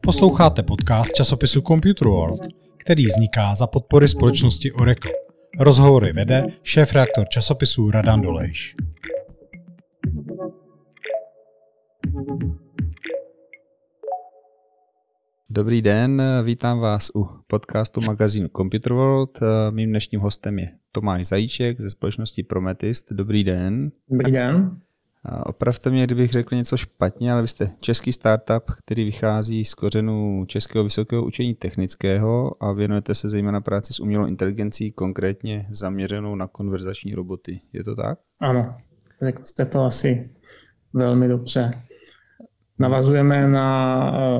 Posloucháte 0.00 0.62
podcast 0.62 1.12
časopisu 1.12 1.60
Computer 1.60 2.08
World, 2.08 2.40
který 2.76 3.06
vzniká 3.06 3.54
za 3.54 3.66
podpory 3.66 4.08
společnosti 4.08 4.72
Oracle. 4.72 5.12
Rozhovory 5.58 6.12
vede 6.12 6.46
šéf-reaktor 6.62 7.28
časopisu 7.28 7.90
Radan 7.90 8.20
Dolejš. 8.20 8.74
Dobrý 15.50 15.82
den, 15.82 16.22
vítám 16.44 16.78
vás 16.78 17.10
u 17.14 17.28
podcastu 17.46 18.00
magazínu 18.00 18.48
Computer 18.56 18.92
World. 18.92 19.38
Mým 19.70 19.90
dnešním 19.90 20.20
hostem 20.20 20.58
je 20.58 20.68
Tomáš 20.92 21.26
Zajíček 21.26 21.80
ze 21.80 21.90
společnosti 21.90 22.42
Prometist. 22.42 23.12
Dobrý 23.12 23.44
den. 23.44 23.92
Dobrý 24.08 24.32
den. 24.32 24.80
Opravte 25.46 25.90
mě, 25.90 26.04
kdybych 26.04 26.30
řekl 26.30 26.54
něco 26.54 26.76
špatně, 26.76 27.32
ale 27.32 27.42
vy 27.42 27.48
jste 27.48 27.70
český 27.80 28.12
startup, 28.12 28.70
který 28.78 29.04
vychází 29.04 29.64
z 29.64 29.74
kořenů 29.74 30.44
Českého 30.46 30.84
vysokého 30.84 31.24
učení 31.24 31.54
technického 31.54 32.62
a 32.64 32.72
věnujete 32.72 33.14
se 33.14 33.28
zejména 33.28 33.60
práci 33.60 33.94
s 33.94 34.00
umělou 34.00 34.26
inteligencí, 34.26 34.92
konkrétně 34.92 35.66
zaměřenou 35.70 36.34
na 36.34 36.46
konverzační 36.46 37.14
roboty. 37.14 37.60
Je 37.72 37.84
to 37.84 37.96
tak? 37.96 38.18
Ano, 38.42 38.76
řekl 39.22 39.42
jste 39.42 39.64
to 39.64 39.84
asi 39.84 40.30
velmi 40.92 41.28
dobře. 41.28 41.70
Navazujeme 42.78 43.48
na 43.48 44.12
eh, 44.14 44.38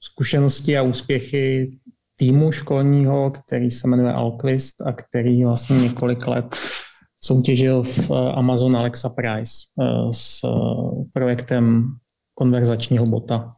zkušenosti 0.00 0.78
a 0.78 0.82
úspěchy 0.82 1.70
týmu 2.16 2.52
školního, 2.52 3.30
který 3.30 3.70
se 3.70 3.88
jmenuje 3.88 4.12
Alquist 4.12 4.82
a 4.82 4.92
který 4.92 5.44
vlastně 5.44 5.78
několik 5.78 6.26
let 6.26 6.56
soutěžil 7.26 7.82
v 7.82 8.10
eh, 8.10 8.32
Amazon 8.32 8.76
Alexa 8.76 9.08
Prize 9.08 9.52
eh, 9.80 9.84
s 10.10 10.44
eh, 10.44 10.48
projektem 11.12 11.94
konverzačního 12.34 13.06
bota. 13.06 13.56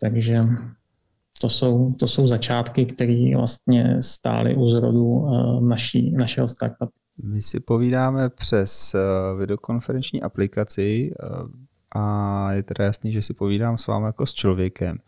Takže 0.00 0.44
to 1.40 1.48
jsou, 1.48 1.92
to 1.92 2.06
jsou 2.06 2.28
začátky, 2.28 2.86
které 2.86 3.32
vlastně 3.36 4.02
stály 4.02 4.56
u 4.56 4.68
zrodu 4.68 5.26
naší, 5.60 6.12
našeho 6.12 6.48
startupu. 6.48 6.92
My 7.22 7.42
si 7.42 7.60
povídáme 7.60 8.30
přes 8.30 8.96
videokonferenční 9.38 10.22
aplikaci 10.22 11.14
a 11.94 12.52
je 12.52 12.62
teda 12.62 12.84
jasný, 12.84 13.12
že 13.12 13.22
si 13.22 13.34
povídám 13.34 13.78
s 13.78 13.86
vámi 13.86 14.06
jako 14.06 14.26
s 14.26 14.34
člověkem. 14.34 14.98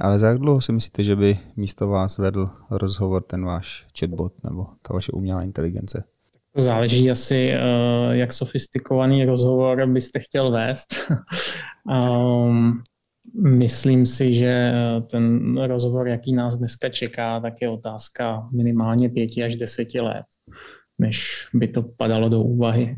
Ale 0.00 0.18
za 0.18 0.28
jak 0.28 0.38
dlouho 0.38 0.60
si 0.60 0.72
myslíte, 0.72 1.04
že 1.04 1.16
by 1.16 1.38
místo 1.56 1.88
vás 1.88 2.18
vedl 2.18 2.50
rozhovor 2.70 3.22
ten 3.22 3.44
váš 3.44 3.86
chatbot 3.98 4.44
nebo 4.44 4.66
ta 4.82 4.94
vaše 4.94 5.12
umělá 5.12 5.42
inteligence? 5.42 6.04
To 6.56 6.62
záleží 6.62 7.10
asi, 7.10 7.52
eh, 7.52 7.60
jak 8.10 8.32
sofistikovaný 8.32 9.24
rozhovor 9.24 9.86
byste 9.86 10.20
chtěl 10.20 10.50
vést. 10.50 10.94
um, 11.84 12.82
myslím 13.34 14.06
si, 14.06 14.34
že 14.34 14.72
ten 15.10 15.56
rozhovor, 15.66 16.08
jaký 16.08 16.32
nás 16.32 16.56
dneska 16.56 16.88
čeká, 16.88 17.40
tak 17.40 17.54
je 17.60 17.68
otázka 17.68 18.48
minimálně 18.52 19.08
pěti 19.08 19.44
až 19.44 19.56
deseti 19.56 20.00
let, 20.00 20.24
než 20.98 21.48
by 21.54 21.68
to 21.68 21.82
padalo 21.82 22.28
do 22.28 22.42
úvahy. 22.42 22.96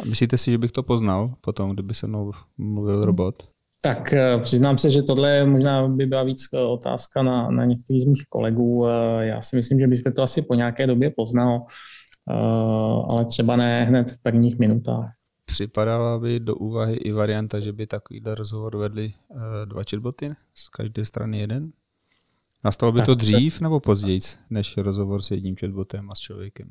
A 0.00 0.04
myslíte 0.04 0.38
si, 0.38 0.50
že 0.50 0.58
bych 0.58 0.72
to 0.72 0.82
poznal 0.82 1.34
potom, 1.40 1.70
kdyby 1.70 1.94
se 1.94 2.06
mnou 2.06 2.32
mluvil 2.58 3.04
robot? 3.04 3.34
Tak 3.82 4.12
eh, 4.12 4.38
přiznám 4.38 4.78
se, 4.78 4.90
že 4.90 5.02
tohle 5.02 5.46
možná 5.46 5.88
by 5.88 6.06
byla 6.06 6.22
víc 6.22 6.42
eh, 6.54 6.58
otázka 6.58 7.22
na, 7.22 7.50
na 7.50 7.64
některý 7.64 8.00
z 8.00 8.04
mých 8.04 8.24
kolegů. 8.28 8.86
Já 9.20 9.42
si 9.42 9.56
myslím, 9.56 9.80
že 9.80 9.86
byste 9.86 10.12
to 10.12 10.22
asi 10.22 10.42
po 10.42 10.54
nějaké 10.54 10.86
době 10.86 11.10
poznal. 11.10 11.66
Eh, 12.30 13.02
ale 13.10 13.24
třeba 13.24 13.56
ne 13.56 13.84
hned 13.84 14.10
v 14.10 14.18
prvních 14.18 14.58
minutách. 14.58 15.12
Připadala 15.44 16.18
by 16.18 16.40
do 16.40 16.54
úvahy 16.54 16.94
i 16.94 17.12
varianta, 17.12 17.60
že 17.60 17.72
by 17.72 17.86
takovýhle 17.86 18.34
rozhovor 18.34 18.76
vedli 18.76 19.12
eh, 19.30 19.66
dva 19.66 19.82
chatboty, 19.90 20.32
z 20.54 20.68
každé 20.68 21.04
strany 21.04 21.38
jeden? 21.38 21.70
Nastalo 22.64 22.92
by 22.92 22.98
tak 22.98 23.06
to 23.06 23.14
dřív 23.14 23.60
nebo 23.60 23.80
později, 23.80 24.20
než 24.50 24.76
rozhovor 24.76 25.22
s 25.22 25.30
jedním 25.30 25.56
chatbotem 25.56 26.10
a 26.10 26.14
s 26.14 26.18
člověkem? 26.18 26.70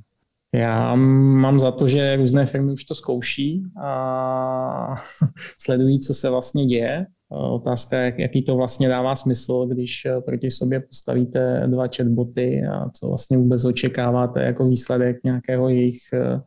Já 0.53 0.95
mám 0.95 1.59
za 1.59 1.72
to, 1.72 1.88
že 1.88 2.16
různé 2.16 2.45
firmy 2.45 2.72
už 2.72 2.84
to 2.84 2.95
zkouší 2.95 3.63
a 3.84 4.95
sledují, 5.57 6.00
co 6.00 6.13
se 6.13 6.29
vlastně 6.29 6.66
děje. 6.66 7.05
Otázka, 7.31 7.97
jak, 8.00 8.19
jaký 8.19 8.44
to 8.44 8.56
vlastně 8.56 8.90
dává 8.90 9.16
smysl, 9.16 9.66
když 9.66 10.06
eh, 10.06 10.22
proti 10.22 10.51
sobě 10.51 10.79
postavíte 10.79 11.63
dva 11.67 11.85
chatboty 11.95 12.63
a 12.66 12.90
co 12.90 13.07
vlastně 13.07 13.38
vůbec 13.38 13.66
očekáváte 13.66 14.44
jako 14.44 14.67
výsledek 14.67 15.23
nějakého 15.23 15.69
jejich 15.69 16.00
eh, 16.13 16.41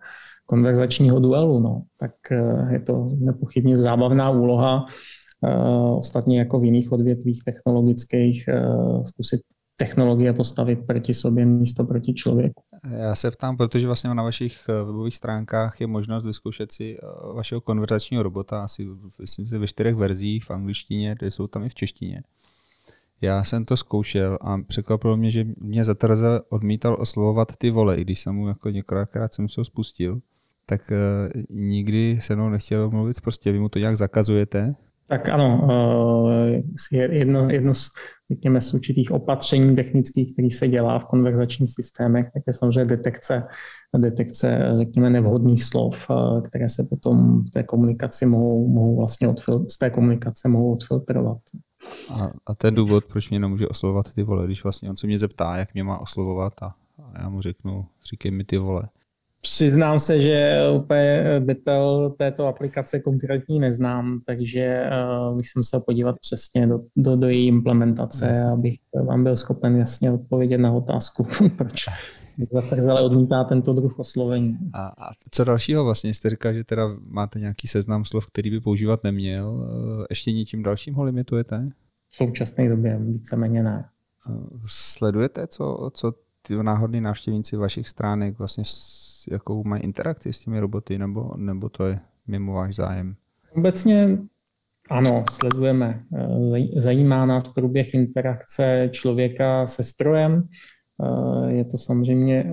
konverzačního 0.47 1.21
duelu. 1.21 1.61
No. 1.61 1.83
Tak 1.99 2.15
eh, 2.31 2.73
je 2.73 2.81
to 2.81 3.17
nepochybně 3.27 3.77
zábavná 3.77 4.31
úloha. 4.31 4.87
Ostatně 5.99 6.39
jako 6.39 6.61
v 6.61 6.65
jiných 6.65 6.93
odvětvích 6.93 7.45
technologických 7.45 8.49
zkusit 9.03 9.41
technologie 9.85 10.33
postavit 10.33 10.87
proti 10.87 11.15
sobě 11.15 11.47
místo 11.47 11.85
proti 11.85 12.15
člověku. 12.15 12.63
Já 12.91 13.15
se 13.15 13.31
ptám, 13.31 13.57
protože 13.57 13.87
vlastně 13.87 14.15
na 14.15 14.23
vašich 14.23 14.65
eh, 14.69 14.85
webových 14.85 15.17
stránkách 15.17 15.81
je 15.81 15.87
možnost 15.87 16.25
vyzkoušet 16.25 16.73
si 16.73 16.97
eh, 16.97 17.35
vašeho 17.35 17.61
konverzačního 17.61 18.23
robota 18.23 18.65
asi 18.65 18.87
myslím, 19.21 19.47
ve 19.47 19.67
čtyřech 19.67 19.95
verzích 19.95 20.45
v 20.45 20.51
angličtině, 20.51 21.15
kde 21.19 21.31
jsou 21.31 21.47
tam 21.47 21.65
i 21.65 21.69
v 21.69 21.75
češtině. 21.75 22.23
Já 23.21 23.45
jsem 23.45 23.65
to 23.65 23.77
zkoušel 23.77 24.39
a 24.41 24.59
překvapilo 24.59 25.17
mě, 25.17 25.31
že 25.31 25.45
mě 25.61 25.85
zatrze 25.85 26.41
odmítal 26.49 26.97
oslovovat 27.01 27.57
ty 27.59 27.71
vole, 27.71 27.97
i 27.97 28.05
když 28.05 28.21
jsem 28.21 28.35
mu 28.35 28.49
jako 28.49 28.71
několikrát 28.71 29.35
jsem 29.35 29.49
se 29.49 29.61
ho 29.61 29.65
spustil, 29.65 30.21
tak 30.67 30.81
uh, 30.91 31.43
nikdy 31.51 32.19
se 32.21 32.37
mnou 32.37 32.49
nechtěl 32.49 32.91
mluvit 32.91 33.21
prostě, 33.21 33.53
vy 33.53 33.59
mu 33.59 33.69
to 33.69 33.79
nějak 33.79 33.97
zakazujete, 33.97 34.75
tak 35.13 35.29
ano, 35.29 35.69
eh, 36.93 36.97
jedno, 36.97 37.51
jedno 37.51 37.75
z, 37.75 37.91
řekněme, 38.35 38.61
z 38.61 38.75
určitých 38.75 39.11
opatření 39.11 39.77
technických, 39.77 40.33
který 40.33 40.51
se 40.51 40.69
dělá 40.69 40.99
v 40.99 41.05
konverzačních 41.05 41.71
systémech, 41.71 42.27
tak 42.35 42.43
je 42.47 42.53
samozřejmě 42.53 42.85
detekce, 42.85 43.43
detekce 43.99 44.73
řekněme, 44.79 45.11
nevhodných 45.11 45.65
slov, 45.65 46.11
eh, 46.11 46.41
které 46.41 46.69
se 46.69 46.85
potom 46.85 47.45
v 47.45 47.51
té 47.51 47.63
komunikaci 47.63 48.27
mohou, 48.27 48.69
mohou 48.69 48.97
vlastně 48.97 49.29
odfil, 49.29 49.67
z 49.69 49.79
té 49.79 49.91
komunikace 49.91 50.49
mohou 50.49 50.73
odfiltrovat. 50.73 51.39
A, 52.09 52.31
a 52.47 52.55
ten 52.55 52.75
důvod, 52.75 53.05
proč 53.05 53.31
mě 53.31 53.39
nemůže 53.39 53.69
oslovovat 53.69 54.13
ty 54.13 54.23
vole, 54.23 54.47
když 54.47 54.63
vlastně 54.63 54.91
on 54.91 54.97
se 54.97 55.07
mě 55.07 55.19
zeptá, 55.19 55.57
jak 55.57 55.75
mě 55.75 55.85
má 55.85 55.99
oslovovat 55.99 56.63
a, 56.63 56.75
a 57.03 57.23
já 57.23 57.29
mu 57.29 57.41
řeknu, 57.41 57.87
říkej 58.11 58.31
mi 58.31 58.45
ty 58.45 58.59
vole. 58.59 58.89
Přiznám 59.43 59.99
se, 59.99 60.21
že 60.21 60.57
úplně 60.77 61.25
detail 61.41 62.11
této 62.11 62.47
aplikace 62.47 63.01
konkrétní 63.01 63.61
neznám, 63.61 64.19
takže 64.27 64.83
uh, 65.31 65.37
bych 65.37 65.49
se 65.49 65.59
musel 65.59 65.81
podívat 65.81 66.17
přesně 66.21 66.67
do, 66.67 66.81
do, 66.97 67.17
do 67.17 67.29
její 67.29 67.47
implementace, 67.47 68.27
Jasně. 68.27 68.51
abych 68.51 68.75
vám 69.09 69.25
byl 69.25 69.37
schopen 69.37 69.77
jasně 69.77 70.13
odpovědět 70.13 70.59
na 70.59 70.73
otázku, 70.73 71.27
proč 71.57 71.85
zatrzele 72.53 73.03
odmítá 73.03 73.45
tento 73.45 73.73
druh 73.73 73.99
oslovení. 73.99 74.59
A, 74.73 74.87
a 74.87 75.11
co 75.31 75.45
dalšího 75.45 75.85
vlastně? 75.85 76.15
Jste 76.15 76.31
říkal, 76.31 76.53
že 76.55 76.65
teda 76.65 76.89
máte 77.07 77.41
nějaký 77.41 77.69
seznam 77.69 78.05
slov, 78.05 78.27
který 78.27 78.51
by 78.51 78.61
používat 78.61 79.05
neměl. 79.05 79.69
Eh, 80.03 80.07
ještě 80.11 80.33
něčím 80.33 80.63
dalším 80.63 80.95
ho 80.95 81.05
limitujete? 81.05 81.69
V 82.11 82.17
současné 82.17 82.69
době 82.69 82.99
víceméně 82.99 83.63
ne. 83.63 83.85
Eh, 84.31 84.33
sledujete, 84.67 85.47
co, 85.47 85.91
co 85.95 86.13
ty 86.43 86.63
náhodní 86.63 87.01
návštěvníci 87.01 87.57
vašich 87.57 87.89
stránek 87.89 88.39
vlastně 88.39 88.65
jakou 89.31 89.65
mají 89.65 89.83
interakci 89.83 90.33
s 90.33 90.41
těmi 90.41 90.61
roboty, 90.61 90.99
nebo, 90.99 91.35
nebo 91.37 91.69
to 91.69 91.87
je 91.87 92.01
mimo 92.27 92.53
váš 92.53 92.75
zájem? 92.75 93.15
Obecně 93.57 94.19
ano, 94.91 95.25
sledujeme. 95.31 96.05
Zajímá 96.77 97.27
nás 97.27 97.53
průběh 97.53 97.95
interakce 97.95 98.89
člověka 98.93 99.67
se 99.67 99.83
strojem. 99.83 100.49
Je 101.49 101.65
to 101.65 101.79
samozřejmě 101.79 102.53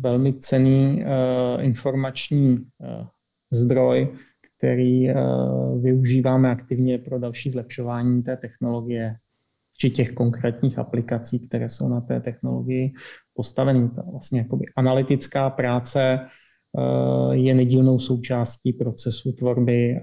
velmi 0.00 0.34
cený 0.34 1.04
eh, 1.04 1.62
informační 1.62 2.58
eh, 2.58 3.06
zdroj, 3.52 4.14
který 4.58 5.10
eh, 5.10 5.14
využíváme 5.80 6.50
aktivně 6.50 6.98
pro 6.98 7.18
další 7.18 7.50
zlepšování 7.50 8.22
té 8.22 8.36
technologie 8.36 9.16
či 9.78 9.90
těch 9.90 10.12
konkrétních 10.12 10.78
aplikací, 10.78 11.48
které 11.48 11.68
jsou 11.68 11.88
na 11.88 12.00
té 12.00 12.20
technologii 12.20 12.92
postavený. 13.38 13.90
Ta 13.90 14.02
vlastně 14.10 14.38
jakoby 14.38 14.64
analytická 14.76 15.50
práce 15.50 16.18
eh, 16.18 17.34
je 17.36 17.54
nedílnou 17.54 17.98
součástí 17.98 18.72
procesu 18.72 19.32
tvorby 19.32 19.94
eh, 19.94 20.00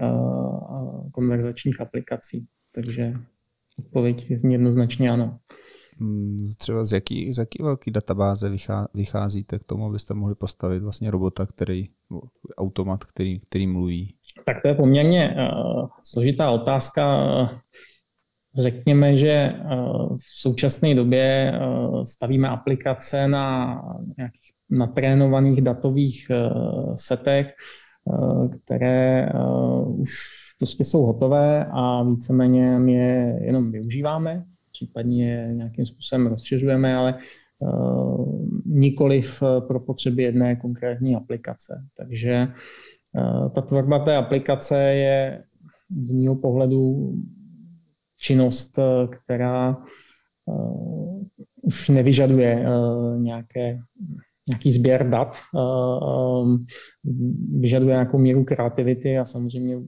konverzačních 1.12 1.80
aplikací. 1.80 2.46
Takže 2.72 3.12
odpověď 3.78 4.32
zní 4.32 4.52
jednoznačně 4.52 5.10
ano. 5.10 5.38
Hmm, 6.00 6.38
třeba 6.58 6.84
z 6.84 6.92
jaký, 6.92 7.32
z 7.32 7.38
jaký 7.38 7.62
velký 7.62 7.90
databáze 7.90 8.50
vycházíte 8.94 9.58
k 9.58 9.64
tomu, 9.64 9.86
abyste 9.86 10.14
mohli 10.14 10.34
postavit 10.34 10.82
vlastně 10.82 11.10
robota, 11.10 11.46
který, 11.46 11.88
automat, 12.56 13.04
který, 13.04 13.40
který 13.40 13.66
mluví? 13.66 14.14
Tak 14.46 14.62
to 14.62 14.68
je 14.68 14.74
poměrně 14.74 15.36
uh, 15.36 15.88
složitá 16.02 16.50
otázka. 16.50 17.02
Řekněme, 18.58 19.16
že 19.16 19.30
eh, 19.30 19.54
v 20.16 20.40
současné 20.40 20.94
době 20.94 21.52
eh, 21.52 21.58
stavíme 22.06 22.48
aplikace 22.48 23.28
na 23.28 23.74
nějakých 24.16 24.50
natrénovaných 24.70 25.60
datových 25.60 26.26
eh, 26.30 26.36
setech. 26.94 27.54
které 28.64 29.28
už 29.86 30.10
prostě 30.58 30.84
jsou 30.84 31.02
hotové 31.02 31.66
a 31.72 32.02
víceméně 32.02 32.78
my 32.78 32.92
je 32.92 33.38
jenom 33.42 33.70
využíváme, 33.70 34.44
případně 34.72 35.48
nějakým 35.52 35.86
způsobem 35.86 36.26
rozšiřujeme, 36.26 36.96
ale 36.96 37.18
nikoliv 38.66 39.42
pro 39.66 39.80
potřeby 39.80 40.22
jedné 40.22 40.56
konkrétní 40.56 41.16
aplikace. 41.16 41.82
Takže 41.96 42.48
ta 43.54 43.60
tvorba 43.60 44.04
té 44.04 44.16
aplikace 44.16 44.78
je 44.80 45.44
z 46.02 46.10
mého 46.10 46.36
pohledu 46.36 47.12
činnost, 48.26 48.78
která 49.10 49.76
už 51.62 51.88
nevyžaduje 51.88 52.66
nějaké, 53.18 53.78
nějaký 54.48 54.70
sběr 54.70 55.10
dat, 55.10 55.36
vyžaduje 57.58 57.92
nějakou 57.92 58.18
míru 58.18 58.44
kreativity 58.44 59.18
a 59.18 59.24
samozřejmě 59.24 59.78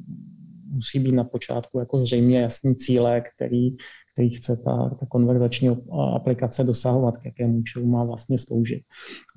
musí 0.70 0.98
být 0.98 1.14
na 1.14 1.24
počátku 1.24 1.78
jako 1.78 1.98
zřejmě 1.98 2.40
jasný 2.40 2.76
cíle, 2.76 3.22
který, 3.34 3.76
který 4.12 4.30
chce 4.30 4.56
ta, 4.56 4.96
ta 5.00 5.06
konverzační 5.08 5.76
aplikace 6.16 6.64
dosahovat, 6.64 7.18
k 7.18 7.24
jakému 7.24 7.58
účelu 7.58 7.86
má 7.86 8.04
vlastně 8.04 8.38
sloužit. 8.38 8.82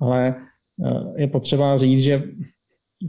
Ale 0.00 0.34
je 1.16 1.28
potřeba 1.28 1.76
říct, 1.76 2.02
že 2.02 2.22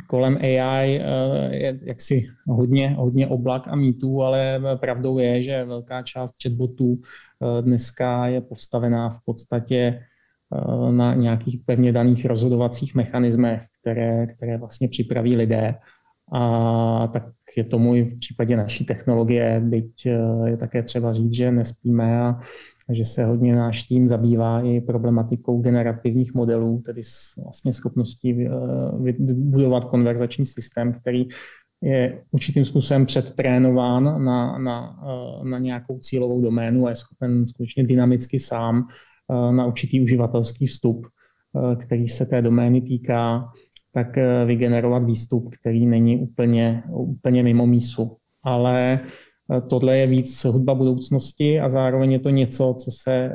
kolem 0.07 0.37
AI 0.37 0.99
eh, 0.99 1.55
je 1.55 1.79
jaksi 1.81 2.27
hodně, 2.47 2.89
hodně 2.89 3.27
oblak 3.27 3.67
a 3.67 3.75
mýtů, 3.75 4.23
ale 4.23 4.61
pravdou 4.75 5.19
je, 5.19 5.43
že 5.43 5.65
velká 5.65 6.01
část 6.01 6.35
chatbotů 6.43 6.99
eh, 7.01 7.61
dneska 7.61 8.27
je 8.27 8.41
postavená 8.41 9.09
v 9.09 9.19
podstatě 9.25 9.77
eh, 9.77 10.91
na 10.91 11.13
nějakých 11.13 11.59
pevně 11.65 11.91
daných 11.91 12.25
rozhodovacích 12.25 12.95
mechanismech, 12.95 13.63
které, 13.81 14.27
které 14.27 14.57
vlastně 14.57 14.87
připraví 14.87 15.35
lidé. 15.35 15.75
A 16.33 17.07
tak 17.13 17.23
je 17.57 17.63
tomu 17.63 17.95
i 17.95 18.03
v 18.03 18.19
případě 18.19 18.57
naší 18.57 18.85
technologie, 18.85 19.59
byť 19.59 20.07
je 20.45 20.57
také 20.57 20.83
třeba 20.83 21.13
říct, 21.13 21.33
že 21.33 21.51
nespíme 21.51 22.21
a 22.21 22.39
že 22.89 23.05
se 23.05 23.25
hodně 23.25 23.55
náš 23.55 23.83
tým 23.83 24.07
zabývá 24.07 24.61
i 24.61 24.81
problematikou 24.81 25.61
generativních 25.61 26.33
modelů, 26.33 26.81
tedy 26.85 27.01
vlastně 27.43 27.73
schopností 27.73 28.47
vybudovat 29.19 29.85
konverzační 29.85 30.45
systém, 30.45 30.93
který 30.93 31.27
je 31.83 32.23
určitým 32.31 32.65
způsobem 32.65 33.05
předtrénován 33.05 34.03
na, 34.03 34.57
na, 34.57 34.99
eh, 35.03 35.49
na 35.49 35.59
nějakou 35.59 35.99
cílovou 35.99 36.41
doménu 36.41 36.85
a 36.85 36.89
je 36.89 36.95
schopen 36.95 37.47
skutečně 37.47 37.83
dynamicky 37.83 38.39
sám 38.39 38.87
eh, 39.31 39.53
na 39.53 39.65
určitý 39.65 40.01
uživatelský 40.01 40.67
vstup, 40.67 41.07
eh, 41.07 41.75
který 41.75 42.07
se 42.07 42.25
té 42.25 42.41
domény 42.41 42.81
týká, 42.81 43.49
tak 43.93 44.17
vygenerovat 44.45 45.03
výstup, 45.03 45.55
který 45.59 45.85
není 45.85 46.17
úplně, 46.17 46.83
úplně 46.89 47.43
mimo 47.43 47.67
mísu. 47.67 48.17
Ale 48.43 48.99
Eh, 48.99 49.09
tohle 49.69 49.97
je 49.97 50.07
víc 50.07 50.45
hudba 50.45 50.75
budoucnosti 50.75 51.59
a 51.59 51.69
zároveň 51.69 52.11
je 52.11 52.19
to 52.19 52.29
něco, 52.29 52.75
co 52.79 52.91
se 52.91 53.13
eh, 53.13 53.33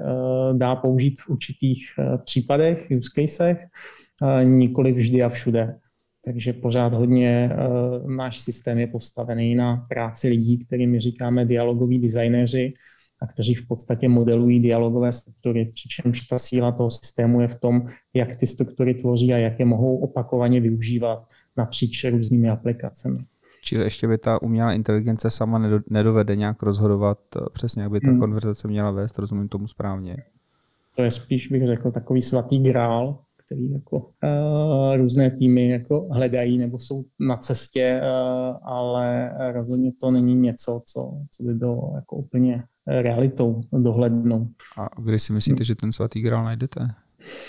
dá 0.53 0.77
použít 0.77 1.21
v 1.21 1.29
určitých 1.29 1.85
eh, 1.99 2.19
případech, 2.25 2.89
use 2.99 3.11
casech, 3.15 3.67
nikoli 4.43 4.93
vždy 4.93 5.23
a 5.23 5.29
všude. 5.29 5.77
Takže 6.25 6.53
pořád 6.53 6.95
hodně 6.95 7.51
náš 8.07 8.39
systém 8.39 8.79
je 8.79 8.87
postavený 8.87 9.55
na 9.55 9.87
práci 9.89 10.29
lidí, 10.29 10.59
kterými 10.59 11.01
říkáme 11.01 11.45
dialogoví 11.45 11.99
designéři, 11.99 12.73
a 13.23 13.27
kteří 13.27 13.55
v 13.55 13.67
podstatě 13.67 14.09
modelují 14.09 14.61
dialogové 14.61 15.13
struktury, 15.13 15.65
přičemž 15.65 16.21
ta 16.21 16.39
síla 16.39 16.73
toho 16.73 16.91
systému 16.91 17.41
je 17.41 17.49
v 17.49 17.61
tom, 17.61 17.89
jak 18.15 18.37
ty 18.37 18.47
struktury 18.47 18.95
tvoří 18.95 19.35
a 19.35 19.37
jak 19.37 19.59
je 19.59 19.65
mohou 19.65 19.99
opakovaně 19.99 20.61
využívat 20.61 21.29
napříč 21.57 22.05
různými 22.05 22.51
aplikacemi. 22.51 23.19
Čili 23.69 23.85
ještě 23.85 24.09
by 24.09 24.19
ta 24.19 24.43
umělá 24.43 24.73
inteligence 24.73 25.31
sama 25.31 25.81
nedovede 25.91 26.37
nějak 26.37 26.63
rozhodovat 26.63 27.19
eh, 27.37 27.41
přesně, 27.53 27.83
jak 27.83 27.93
by 27.93 28.01
ta 28.01 28.11
hmm. 28.11 28.21
konverzace 28.21 28.69
měla 28.69 28.91
vést, 28.91 29.19
rozumím 29.19 29.49
tomu 29.49 29.69
správně. 29.69 30.17
To 30.97 31.03
je 31.03 31.11
spíš, 31.11 31.49
bych 31.49 31.67
řekl, 31.67 31.91
takový 31.91 32.23
svatý 32.23 32.59
grál, 32.59 33.19
který 33.37 33.71
jako 33.71 33.97
uh, 33.97 34.97
různé 34.97 35.31
týmy 35.31 35.69
jako 35.69 36.09
hledají 36.13 36.59
nebo 36.59 36.79
jsou 36.79 37.05
na 37.21 37.37
cestě, 37.37 38.01
uh, 38.03 38.57
ale 38.63 39.33
rozhodně 39.53 39.91
to 40.01 40.11
není 40.11 40.35
něco, 40.35 40.83
co, 40.85 41.13
co 41.31 41.43
by 41.43 41.55
bylo 41.55 41.93
jako 41.95 42.17
úplně 42.17 42.65
realitou 42.87 43.61
dohlednou. 43.73 44.49
A 44.79 45.01
kdy 45.03 45.19
si 45.19 45.33
myslíte, 45.33 45.61
hmm. 45.61 45.65
že 45.65 45.75
ten 45.75 45.93
svatý 45.93 46.21
grál 46.21 46.45
najdete? 46.45 46.89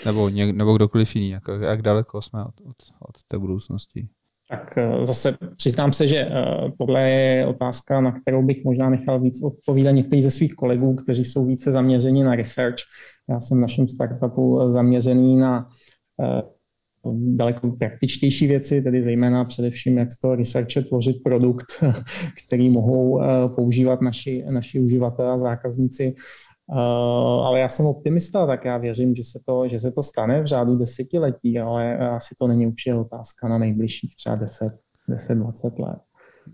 Nebo, 0.06 0.28
něk, 0.28 0.56
nebo 0.56 0.74
kdokoliv 0.74 1.16
jiný, 1.16 1.30
jak, 1.30 1.42
jak 1.60 1.82
daleko 1.82 2.22
jsme 2.22 2.44
od, 2.44 2.60
od, 2.60 2.76
od 3.08 3.22
té 3.28 3.38
budoucnosti? 3.38 4.08
Tak 4.50 4.78
eh, 4.78 5.04
zase 5.04 5.36
přiznám 5.56 5.92
se, 5.92 6.06
že 6.06 6.16
eh, 6.16 6.30
tohle 6.78 7.10
je 7.10 7.46
otázka, 7.46 8.00
na 8.00 8.20
kterou 8.20 8.42
bych 8.42 8.64
možná 8.64 8.90
nechal 8.90 9.20
víc 9.20 9.42
odpovídat 9.42 9.90
některých 9.90 10.24
ze 10.24 10.30
svých 10.30 10.54
kolegů, 10.54 10.94
kteří 10.94 11.24
jsou 11.24 11.46
více 11.46 11.72
zaměřeni 11.72 12.24
na 12.24 12.34
research. 12.34 12.76
Já 13.28 13.40
jsem 13.40 13.58
v 13.58 13.60
našem 13.60 13.88
startupu 13.88 14.60
zaměřený 14.66 15.36
na 15.36 15.68
eh, 16.22 16.42
daleko 17.14 17.70
praktičtější 17.70 18.46
věci, 18.46 18.82
tedy 18.82 19.02
zejména 19.02 19.44
především, 19.44 19.98
jak 19.98 20.12
z 20.12 20.18
toho 20.18 20.34
researche 20.34 20.82
tvořit 20.82 21.22
produkt, 21.24 21.66
který 22.46 22.70
mohou 22.70 23.20
používat 23.56 24.00
naši, 24.00 24.44
naši 24.50 24.80
uživatelé 24.80 25.32
a 25.32 25.38
zákazníci 25.38 26.14
ale 27.42 27.60
já 27.60 27.68
jsem 27.68 27.86
optimista, 27.86 28.46
tak 28.46 28.64
já 28.64 28.78
věřím, 28.78 29.14
že 29.14 29.24
se 29.24 29.40
to, 29.46 29.68
že 29.68 29.80
se 29.80 29.90
to 29.90 30.02
stane 30.02 30.42
v 30.42 30.46
řádu 30.46 30.76
desetiletí, 30.76 31.58
ale 31.58 31.98
asi 31.98 32.34
to 32.38 32.46
není 32.46 32.66
určitě 32.66 32.94
otázka 32.94 33.48
na 33.48 33.58
nejbližších 33.58 34.16
třeba 34.16 34.36
10, 34.36 34.72
10 35.08 35.34
20 35.34 35.78
let. 35.78 35.98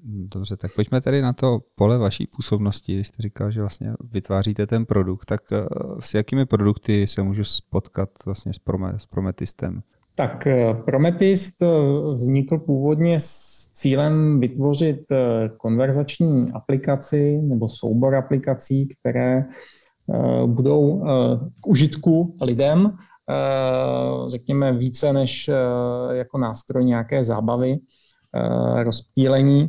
Dobře, 0.05 0.57
tak 0.57 0.75
pojďme 0.75 1.01
tedy 1.01 1.23
na 1.23 1.33
to 1.33 1.59
pole 1.75 1.99
vaší 1.99 2.27
působnosti. 2.27 2.95
Když 2.95 3.09
jste 3.09 3.23
říkal, 3.23 3.51
že 3.51 3.61
vlastně 3.61 3.93
vytváříte 4.13 4.67
ten 4.67 4.87
produkt, 4.87 5.25
tak 5.25 5.41
uh, 5.53 5.99
s 6.01 6.15
jakými 6.15 6.47
produkty 6.47 7.07
se 7.07 7.23
můžu 7.23 7.45
spotkat 7.45 8.09
vlastně 8.27 8.53
s, 8.53 8.59
Prome, 8.59 8.95
s 8.97 9.07
Prometistem? 9.07 9.83
Tak 10.15 10.47
uh, 10.47 10.83
Prometist 10.83 11.55
vznikl 12.15 12.59
původně 12.59 13.21
s 13.21 13.69
cílem 13.73 14.41
vytvořit 14.41 15.01
konverzační 15.57 16.47
aplikaci 16.53 17.39
nebo 17.43 17.69
soubor 17.69 18.15
aplikací, 18.15 18.89
které 18.89 19.45
Eh, 19.45 19.86
budou 20.47 21.05
eh, 21.05 21.39
k 21.61 21.67
užitku 21.67 22.37
lidem, 22.41 22.93
eh, 23.31 24.31
řekněme 24.31 24.73
více 24.73 25.13
než 25.13 25.51
jako 26.11 26.39
nástroj 26.39 26.85
nějaké 26.85 27.25
zábavy, 27.25 27.79
rozptýlení, 28.83 29.69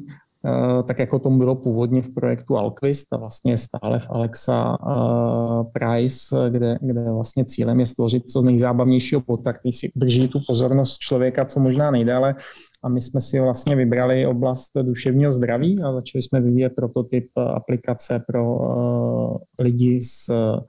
tak 0.88 1.00
jako 1.00 1.20
tomu 1.20 1.38
bylo 1.38 1.56
původně 1.56 2.02
v 2.02 2.14
projektu 2.14 2.58
Alquist 2.58 3.14
a 3.14 3.18
vlastně 3.18 3.58
stále 3.58 4.00
v 4.00 4.10
Alexa 4.10 4.78
Price, 5.74 6.36
kde, 6.50 6.78
kde 6.82 7.12
vlastně 7.12 7.46
cílem 7.46 7.80
je 7.80 7.86
stvořit 7.86 8.30
co 8.30 8.42
nejzábavnějšího 8.42 9.22
bota, 9.28 9.54
který 9.54 9.74
si 9.74 9.92
drží 9.96 10.28
tu 10.28 10.40
pozornost 10.48 10.98
člověka 10.98 11.46
co 11.46 11.60
možná 11.60 11.92
nejdéle 11.92 12.36
a 12.88 12.90
my 12.90 13.02
jsme 13.02 13.22
si 13.22 13.40
vlastně 13.40 13.76
vybrali 13.76 14.28
oblast 14.28 14.72
duševního 14.82 15.32
zdraví 15.32 15.82
a 15.84 15.94
začali 15.94 16.22
jsme 16.22 16.42
vyvíjet 16.42 16.74
prototyp 16.76 17.30
aplikace 17.38 18.24
pro 18.28 18.56
uh, 18.56 19.38
lidi 19.60 20.02
s 20.02 20.30
uh, 20.30 20.60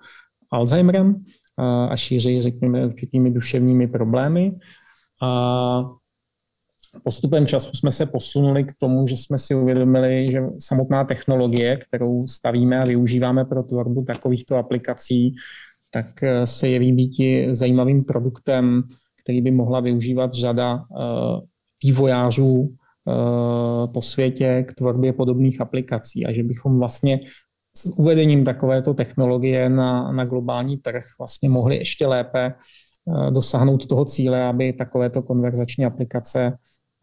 Alzheimerem 0.50 1.24
a 1.90 1.96
šíří, 1.96 2.42
řekněme, 2.42 2.86
určitými 2.86 3.30
duševními 3.30 3.86
problémy. 3.86 4.58
A 5.22 5.84
postupem 7.04 7.46
času 7.46 7.70
jsme 7.74 7.90
se 7.90 8.06
posunuli 8.06 8.64
k 8.64 8.72
tomu, 8.78 9.06
že 9.06 9.16
jsme 9.16 9.38
si 9.38 9.54
uvědomili, 9.54 10.32
že 10.32 10.40
samotná 10.58 11.04
technologie, 11.04 11.76
kterou 11.76 12.26
stavíme 12.26 12.80
a 12.80 12.84
využíváme 12.84 13.44
pro 13.44 13.62
tvorbu 13.62 14.04
takovýchto 14.04 14.56
aplikací, 14.56 15.34
tak 15.90 16.06
se 16.44 16.68
jeví 16.68 16.92
být 16.92 17.54
zajímavým 17.54 18.04
produktem, 18.04 18.82
který 19.22 19.42
by 19.42 19.50
mohla 19.50 19.80
využívat 19.80 20.32
řada 20.32 20.84
vývojářů 21.82 22.68
eh, 22.68 23.88
po 23.92 24.02
světě 24.02 24.64
k 24.68 24.74
tvorbě 24.74 25.12
podobných 25.12 25.60
aplikací 25.60 26.26
a 26.26 26.32
že 26.32 26.42
bychom 26.42 26.78
vlastně 26.78 27.20
s 27.76 27.92
uvedením 27.96 28.44
takovéto 28.44 28.94
technologie 28.94 29.68
na, 29.68 30.12
na 30.12 30.24
globální 30.24 30.76
trh 30.76 31.04
vlastně 31.18 31.48
mohli 31.48 31.76
ještě 31.76 32.06
lépe 32.06 32.46
eh, 32.46 33.30
dosáhnout 33.30 33.86
toho 33.86 34.04
cíle, 34.04 34.44
aby 34.44 34.72
takovéto 34.72 35.22
konverzační 35.22 35.84
aplikace 35.84 36.52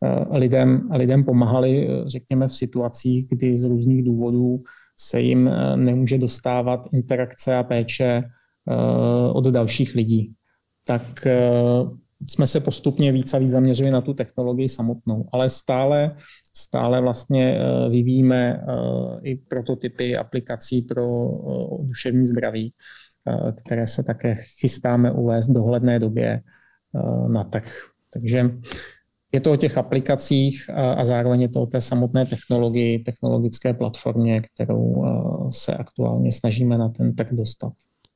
eh, 0.03 0.37
lidem, 0.37 0.89
lidem 0.93 1.23
pomáhaly, 1.23 1.89
řekněme, 2.07 2.47
v 2.47 2.55
situacích, 2.55 3.27
kdy 3.29 3.57
z 3.57 3.65
různých 3.65 4.03
důvodů 4.03 4.63
se 4.97 5.21
jim 5.21 5.49
nemůže 5.75 6.17
dostávat 6.17 6.87
interakce 6.93 7.55
a 7.55 7.63
péče 7.63 8.23
od 9.33 9.45
dalších 9.45 9.95
lidí. 9.95 10.33
Tak 10.87 11.27
jsme 12.27 12.47
se 12.47 12.59
postupně 12.59 13.11
víc 13.11 13.33
a 13.33 13.37
víc 13.37 13.51
zaměřili 13.51 13.91
na 13.91 14.01
tu 14.01 14.13
technologii 14.13 14.67
samotnou, 14.67 15.29
ale 15.33 15.49
stále, 15.49 16.15
stále 16.53 17.01
vlastně 17.01 17.57
eh, 17.57 17.89
vyvíjíme 17.89 18.63
eh, 18.67 19.19
i 19.23 19.35
prototypy 19.35 20.17
aplikací 20.17 20.81
pro 20.81 21.03
eh, 21.03 21.87
duševní 21.87 22.25
zdraví, 22.25 22.73
které 23.55 23.87
se 23.87 24.03
také 24.03 24.35
chystáme 24.35 25.11
uvést 25.11 25.49
v 25.49 25.53
dohledné 25.53 25.99
době 25.99 26.41
na 27.27 27.43
trh. 27.43 27.71
Takže 28.13 28.49
je 29.31 29.41
to 29.41 29.51
o 29.51 29.55
těch 29.55 29.77
aplikacích 29.77 30.69
a 30.69 31.05
zároveň 31.05 31.41
je 31.41 31.49
to 31.49 31.61
o 31.61 31.65
té 31.65 31.81
samotné 31.81 32.25
technologii, 32.25 32.99
technologické 32.99 33.73
platformě, 33.73 34.41
kterou 34.41 35.05
se 35.49 35.73
aktuálně 35.73 36.31
snažíme 36.31 36.77
na 36.77 36.89
ten 36.89 37.15
trh 37.15 37.27
dostat. 37.31 37.73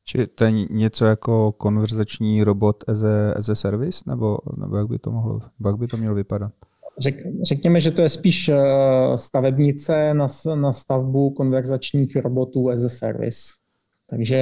Či 0.09 0.27
to 0.27 0.43
je 0.43 0.51
něco 0.51 1.05
jako 1.05 1.51
konverzační 1.51 2.43
robot 2.43 2.83
as 2.87 3.03
a, 3.03 3.33
as 3.35 3.49
a 3.49 3.55
service, 3.55 4.03
nebo, 4.07 4.37
nebo 4.57 4.77
jak, 4.77 4.87
by 4.87 4.99
to 4.99 5.11
mohlo, 5.11 5.41
jak 5.65 5.77
by 5.77 5.87
to 5.87 5.97
mělo 5.97 6.15
vypadat? 6.15 6.51
Řek, 6.99 7.15
řekněme, 7.41 7.79
že 7.79 7.91
to 7.91 8.01
je 8.01 8.09
spíš 8.09 8.51
stavebnice 9.15 10.13
na, 10.13 10.27
na 10.55 10.73
stavbu 10.73 11.29
konverzačních 11.29 12.15
robotů 12.15 12.69
as 12.69 12.83
a 12.83 12.89
service. 12.89 13.39
Takže 14.09 14.35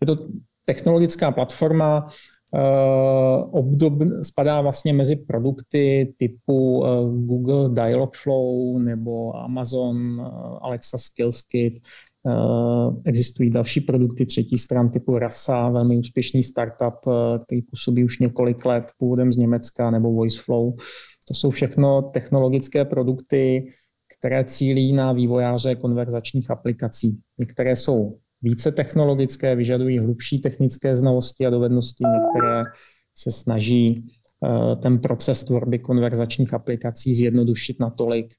je 0.00 0.06
to 0.06 0.16
technologická 0.64 1.30
platforma, 1.30 2.10
Uh, 2.54 3.58
obdob, 3.58 3.92
spadá 4.22 4.60
vlastně 4.60 4.92
mezi 4.92 5.16
produkty 5.16 6.14
typu 6.16 6.78
uh, 6.78 6.86
Google 7.26 7.68
Dialogflow 7.68 8.78
nebo 8.78 9.36
Amazon 9.36 9.96
Alexa 10.60 10.98
Skillskit. 10.98 11.82
Existují 13.04 13.50
další 13.50 13.80
produkty 13.80 14.26
třetí 14.26 14.58
stran 14.58 14.90
typu 14.90 15.18
Rasa, 15.18 15.68
velmi 15.68 15.96
úspěšný 15.96 16.42
startup, 16.42 16.94
který 17.44 17.62
působí 17.62 18.04
už 18.04 18.18
několik 18.18 18.64
let 18.64 18.84
původem 18.98 19.32
z 19.32 19.36
Německa, 19.36 19.90
nebo 19.90 20.12
VoiceFlow. 20.12 20.74
To 21.28 21.34
jsou 21.34 21.50
všechno 21.50 22.02
technologické 22.02 22.84
produkty, 22.84 23.72
které 24.18 24.44
cílí 24.44 24.92
na 24.92 25.12
vývojáře 25.12 25.74
konverzačních 25.74 26.50
aplikací. 26.50 27.18
Některé 27.38 27.76
jsou 27.76 28.18
více 28.42 28.72
technologické, 28.72 29.56
vyžadují 29.56 29.98
hlubší 29.98 30.38
technické 30.38 30.96
znalosti 30.96 31.46
a 31.46 31.50
dovednosti, 31.50 32.04
některé 32.04 32.64
se 33.14 33.30
snaží 33.30 34.04
eh, 34.44 34.76
ten 34.76 34.98
proces 34.98 35.44
tvorby 35.44 35.78
konverzačních 35.78 36.54
aplikací 36.54 37.14
zjednodušit 37.14 37.80
natolik, 37.80 38.34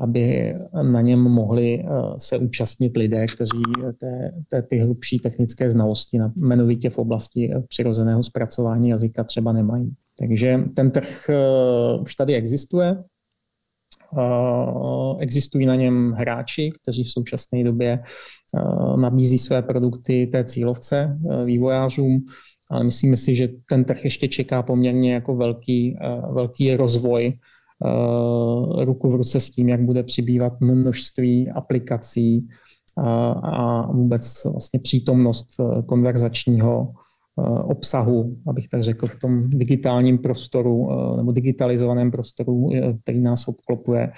aby 0.00 0.54
na 0.82 1.00
něm 1.00 1.20
mohli 1.20 1.80
eh, 1.80 1.86
se 2.18 2.38
účastnit 2.38 2.96
lidé, 2.96 3.26
kteří 3.26 3.62
té, 4.00 4.32
té, 4.48 4.62
ty 4.62 4.78
hlubší 4.78 5.18
technické 5.18 5.70
znalosti, 5.70 6.18
jmenovitě 6.36 6.90
v 6.90 6.98
oblasti 6.98 7.50
eh, 7.54 7.60
přirozeného 7.68 8.22
zpracování 8.22 8.88
jazyka 8.88 9.24
třeba 9.24 9.52
nemají. 9.52 9.92
Takže 10.18 10.60
ten 10.76 10.90
trh 10.90 11.30
už 12.00 12.14
tady 12.14 12.34
existuje, 12.34 12.96
Existují 15.18 15.66
na 15.66 15.74
něm 15.74 16.12
hráči, 16.12 16.70
kteří 16.82 17.04
v 17.04 17.10
současné 17.10 17.64
době 17.64 18.02
nabízí 18.96 19.38
své 19.38 19.62
produkty 19.62 20.26
té 20.32 20.44
cílovce 20.44 21.18
vývojářům, 21.44 22.24
ale 22.70 22.84
myslíme 22.84 23.16
si, 23.16 23.34
že 23.34 23.48
ten 23.68 23.84
trh 23.84 24.04
ještě 24.04 24.28
čeká 24.28 24.62
poměrně 24.62 25.14
jako 25.14 25.36
velký, 25.36 25.96
velký 26.32 26.76
rozvoj 26.76 27.38
ruku 28.84 29.10
v 29.10 29.14
ruce 29.14 29.40
s 29.40 29.50
tím, 29.50 29.68
jak 29.68 29.82
bude 29.82 30.02
přibývat 30.02 30.60
množství 30.60 31.50
aplikací 31.50 32.48
a 33.42 33.86
vůbec 33.92 34.44
vlastně 34.44 34.80
přítomnost 34.80 35.46
konverzačního 35.86 36.92
Eh, 37.38 37.62
obsahu, 37.62 38.36
abych 38.46 38.68
tak 38.68 38.82
řekl, 38.82 39.06
v 39.06 39.18
tom 39.18 39.50
digitálním 39.50 40.18
prostoru 40.18 40.88
eh, 40.90 41.16
nebo 41.16 41.32
digitalizovaném 41.32 42.10
prostoru, 42.10 42.70
eh, 42.74 42.94
který 43.02 43.20
nás 43.20 43.48
obklopuje. 43.48 44.12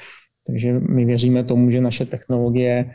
Takže 0.46 0.80
my 0.80 1.04
věříme 1.04 1.44
tomu, 1.44 1.70
že 1.70 1.80
naše 1.80 2.06
technologie 2.06 2.90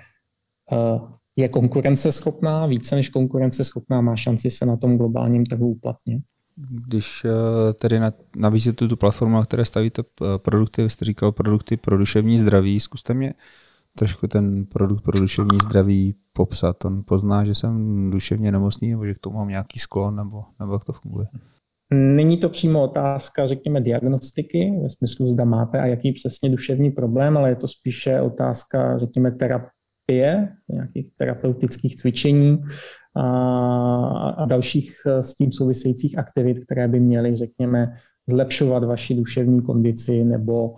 je 1.36 1.50
konkurenceschopná, 1.50 2.66
více 2.66 2.96
než 2.96 3.10
konkurenceschopná, 3.10 4.02
má 4.02 4.16
šanci 4.16 4.50
se 4.50 4.66
na 4.66 4.78
tom 4.78 4.98
globálním 4.98 5.46
trhu 5.46 5.70
uplatnit. 5.70 6.24
Když 6.70 7.26
tedy 7.74 8.00
nabízíte 8.36 8.88
tu 8.88 8.96
platformu, 8.96 9.36
na 9.36 9.46
které 9.46 9.66
stavíte 9.66 10.04
produkty, 10.38 10.84
vy 10.84 10.90
jste 10.90 11.06
říkal 11.06 11.32
produkty 11.32 11.78
pro 11.78 11.98
duševní 11.98 12.38
zdraví, 12.38 12.80
zkuste 12.80 13.14
mě 13.14 13.34
trošku 13.98 14.28
ten 14.28 14.66
produkt 14.66 15.02
pro 15.02 15.20
duševní 15.20 15.58
zdraví 15.64 16.16
popsat. 16.34 16.86
On 16.86 17.04
pozná, 17.06 17.46
že 17.46 17.56
jsem 17.56 18.10
duševně 18.12 18.52
nemocný, 18.52 18.90
nebo 18.90 19.06
že 19.06 19.14
k 19.14 19.20
tomu 19.20 19.38
mám 19.38 19.48
nějaký 19.48 19.80
sklon, 19.80 20.16
nebo, 20.16 20.44
nebo 20.60 20.74
jak 20.74 20.86
to 20.86 20.94
funguje? 20.94 21.28
Není 21.94 22.38
to 22.38 22.50
přímo 22.50 22.84
otázka, 22.84 23.48
řekněme, 23.48 23.82
diagnostiky, 23.82 24.80
ve 24.84 24.90
smyslu, 24.90 25.30
zda 25.30 25.46
máte 25.46 25.80
a 25.80 25.86
jaký 25.86 26.12
přesně 26.12 26.50
duševní 26.50 26.92
problém, 26.92 27.38
ale 27.38 27.50
je 27.50 27.56
to 27.56 27.68
spíše 27.68 28.22
otázka, 28.22 28.98
řekněme, 28.98 29.32
terapie, 29.32 30.56
nějakých 30.70 31.08
terapeutických 31.18 31.96
cvičení 31.96 32.64
a, 33.16 34.46
dalších 34.46 34.96
s 35.06 35.36
tím 35.36 35.52
souvisejících 35.52 36.18
aktivit, 36.18 36.66
které 36.66 36.88
by 36.88 37.00
měly, 37.00 37.36
řekněme, 37.36 37.94
zlepšovat 38.30 38.84
vaši 38.84 39.16
duševní 39.16 39.62
kondici 39.62 40.24
nebo 40.24 40.76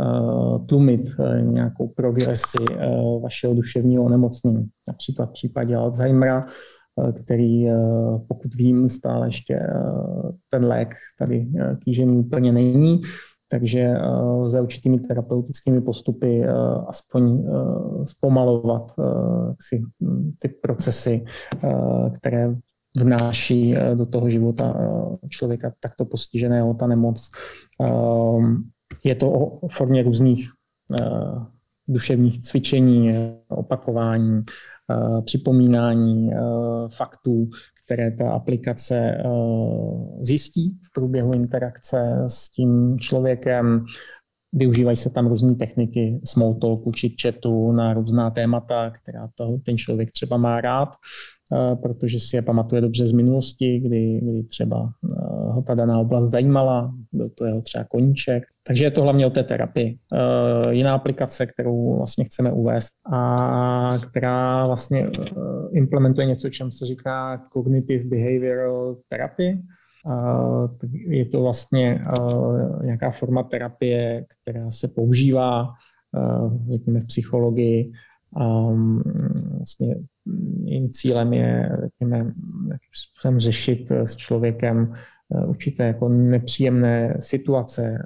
Eh, 0.00 0.58
tlumit 0.66 1.00
eh, 1.20 1.42
nějakou 1.42 1.88
progresi 1.88 2.58
eh, 2.70 2.88
vašeho 3.22 3.54
duševního 3.54 4.04
onemocnění. 4.04 4.66
Například 4.88 5.26
v 5.26 5.32
případě 5.32 5.76
Alzheimera, 5.76 6.44
který, 7.12 7.66
pokud 8.28 8.54
vím, 8.54 8.88
stále 8.88 9.28
ještě 9.28 9.60
ten 10.50 10.64
lék 10.64 10.94
tady 11.18 11.48
kýžený 11.84 12.18
úplně 12.18 12.52
není, 12.52 13.00
takže 13.48 13.94
za 14.46 14.62
určitými 14.62 14.98
terapeutickými 14.98 15.80
postupy 15.80 16.44
aspoň 16.88 17.44
zpomalovat 18.04 18.92
si 19.60 19.82
hm, 20.00 20.32
ty 20.40 20.48
procesy, 20.48 21.24
které 22.14 22.56
vnáší 22.96 23.74
do 23.94 24.06
toho 24.06 24.30
života 24.30 24.74
člověka 25.28 25.72
takto 25.80 26.04
postiženého 26.04 26.74
ta 26.74 26.86
nemoc. 26.86 27.30
Je 29.04 29.14
to 29.14 29.30
o 29.30 29.68
formě 29.68 30.02
různých 30.02 30.50
duševních 31.88 32.42
cvičení, 32.42 33.14
opakování, 33.48 34.42
připomínání 35.24 36.30
faktů, 36.96 37.48
které 37.86 38.10
ta 38.10 38.30
aplikace 38.30 39.22
zjistí 40.20 40.78
v 40.82 40.92
průběhu 40.92 41.32
interakce 41.32 42.24
s 42.26 42.50
tím 42.50 42.98
člověkem. 42.98 43.84
Využívají 44.52 44.96
se 44.96 45.10
tam 45.10 45.26
různé 45.26 45.54
techniky 45.54 46.20
small 46.24 46.54
talku 46.54 46.92
či 46.92 47.16
chatu 47.22 47.72
na 47.72 47.94
různá 47.94 48.30
témata, 48.30 48.90
která 48.90 49.28
to, 49.34 49.58
ten 49.66 49.78
člověk 49.78 50.12
třeba 50.12 50.36
má 50.36 50.60
rád. 50.60 50.88
Eh, 51.52 51.76
protože 51.76 52.20
si 52.20 52.36
je 52.36 52.42
pamatuje 52.42 52.80
dobře 52.80 53.06
z 53.06 53.12
minulosti, 53.12 53.80
kdy, 53.80 54.20
kdy 54.22 54.42
třeba 54.42 54.90
eh, 55.04 55.52
ho 55.52 55.62
ta 55.62 55.74
daná 55.74 55.98
oblast 55.98 56.32
zajímala, 56.32 56.94
byl 57.12 57.30
to 57.30 57.44
jeho 57.44 57.60
třeba 57.60 57.84
koníček. 57.84 58.44
Takže 58.66 58.84
je 58.84 58.90
to 58.90 59.02
hlavně 59.02 59.26
o 59.26 59.30
té 59.30 59.42
terapii. 59.42 59.98
Eh, 60.12 60.74
jiná 60.74 60.94
aplikace, 60.94 61.46
kterou 61.46 61.96
vlastně 61.96 62.24
chceme 62.24 62.52
uvést 62.52 62.92
a 63.12 63.98
která 64.10 64.66
vlastně 64.66 65.06
implementuje 65.72 66.26
něco, 66.26 66.50
čem 66.50 66.70
se 66.70 66.86
říká 66.86 67.42
Cognitive 67.52 68.04
Behavioral 68.04 68.96
Therapy. 69.08 69.62
Je 71.08 71.24
to 71.24 71.42
vlastně 71.42 72.02
nějaká 72.82 73.10
forma 73.10 73.42
terapie, 73.42 74.24
která 74.42 74.70
se 74.70 74.88
používá 74.88 75.66
řekněme 76.70 77.00
v 77.00 77.06
psychologii 77.06 77.92
a 78.36 78.70
mm, 78.70 79.02
vlastně 79.56 79.96
jejím 80.64 80.88
cílem 80.88 81.32
je, 81.32 81.78
řekněme, 81.82 82.16
jakým 82.70 82.92
způsobem 82.94 83.40
řešit 83.40 83.90
s 83.90 84.16
člověkem 84.16 84.94
eh, 85.34 85.46
určité 85.46 85.86
jako 85.86 86.08
nepříjemné 86.08 87.16
situace 87.18 87.98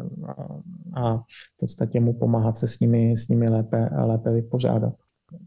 a, 0.94 1.16
v 1.16 1.58
podstatě 1.60 2.00
mu 2.00 2.12
pomáhat 2.12 2.56
se 2.56 2.68
s 2.68 2.80
nimi, 2.80 3.16
s 3.16 3.28
nimi 3.28 3.48
lépe, 3.48 3.88
lépe 3.92 4.30
vypořádat. 4.30 4.92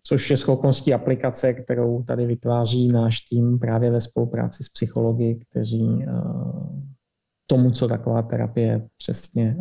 Což 0.03 0.29
je 0.29 0.37
schopností 0.37 0.93
aplikace, 0.93 1.53
kterou 1.53 2.03
tady 2.03 2.25
vytváří 2.25 2.87
náš 2.87 3.19
tým 3.19 3.59
právě 3.59 3.91
ve 3.91 4.01
spolupráci 4.01 4.63
s 4.63 4.69
psychologi, 4.69 5.39
kteří 5.49 5.83
uh, 5.83 6.83
tomu, 7.47 7.71
co 7.71 7.87
taková 7.87 8.21
terapie 8.21 8.87
přesně 8.97 9.57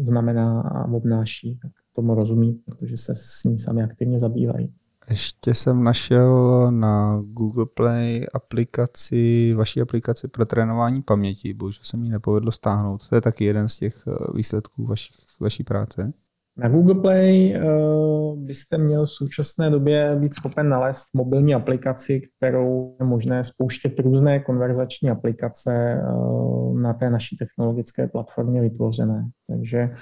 znamená 0.00 0.60
a 0.60 0.92
obnáší, 0.92 1.58
tak 1.62 1.72
tomu 1.94 2.14
rozumí, 2.14 2.52
protože 2.52 2.96
se 2.96 3.14
s 3.14 3.44
ní 3.44 3.58
sami 3.58 3.82
aktivně 3.82 4.18
zabývají. 4.18 4.72
Ještě 5.10 5.54
jsem 5.54 5.84
našel 5.84 6.66
na 6.70 7.22
Google 7.24 7.66
Play 7.66 8.26
aplikaci, 8.34 9.54
vaší 9.54 9.80
aplikaci 9.80 10.28
pro 10.28 10.46
trénování 10.46 11.02
paměti, 11.02 11.54
bohužel 11.54 11.84
se 11.84 11.96
mi 11.96 12.08
nepovedlo 12.08 12.52
stáhnout. 12.52 13.08
To 13.08 13.14
je 13.14 13.20
taky 13.20 13.44
jeden 13.44 13.68
z 13.68 13.76
těch 13.76 13.94
eh, 14.08 14.12
výsledků 14.34 14.86
vaší, 14.86 15.14
vaší 15.40 15.64
práce. 15.64 16.12
Na 16.56 16.68
Google 16.68 16.94
Play 16.94 17.60
uh, 17.60 18.38
byste 18.38 18.78
měl 18.78 19.06
v 19.06 19.10
současné 19.10 19.70
době 19.70 20.16
být 20.16 20.34
schopen 20.34 20.68
nalézt 20.68 21.06
mobilní 21.14 21.54
aplikaci, 21.54 22.20
kterou 22.20 22.96
je 23.00 23.06
možné 23.06 23.44
spouštět 23.44 23.98
různé 23.98 24.40
konverzační 24.40 25.10
aplikace 25.10 26.00
uh, 26.14 26.80
na 26.80 26.94
té 26.94 27.10
naší 27.10 27.36
technologické 27.36 28.08
platformě 28.08 28.60
vytvořené. 28.60 29.24
Takže 29.48 29.78
Eh, 29.78 29.96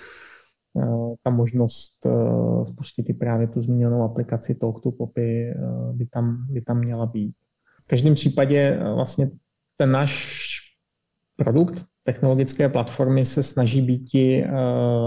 ta 1.23 1.31
možnost 1.31 2.07
eh, 2.07 2.65
spustit 2.65 3.09
i 3.11 3.15
právě 3.15 3.47
tu 3.47 3.62
zmíněnou 3.62 4.03
aplikaci 4.03 4.55
Talk 4.55 4.83
to 4.83 4.91
Poppy 4.91 5.50
eh, 5.50 5.57
by 5.93 6.07
tam, 6.07 6.47
by 6.50 6.61
tam 6.61 6.79
měla 6.79 7.07
být. 7.07 7.35
V 7.85 7.87
každém 7.87 8.15
případě 8.15 8.79
vlastně 8.95 9.31
ten 9.77 9.93
náš 9.93 10.37
produkt, 11.37 11.85
technologické 12.03 12.69
platformy 12.69 13.25
se 13.25 13.43
snaží 13.43 13.83
být 13.83 14.11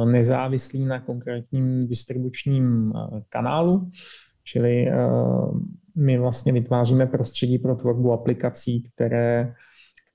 nezávislí 0.05 0.85
na 0.85 0.99
konkrétním 0.99 1.87
distribučním 1.87 2.93
kanálu, 3.29 3.89
čili 4.43 4.91
my 5.95 6.17
vlastně 6.17 6.53
vytváříme 6.53 7.05
prostředí 7.05 7.59
pro 7.59 7.75
tvorbu 7.75 8.11
aplikací, 8.11 8.83
které, 8.83 9.53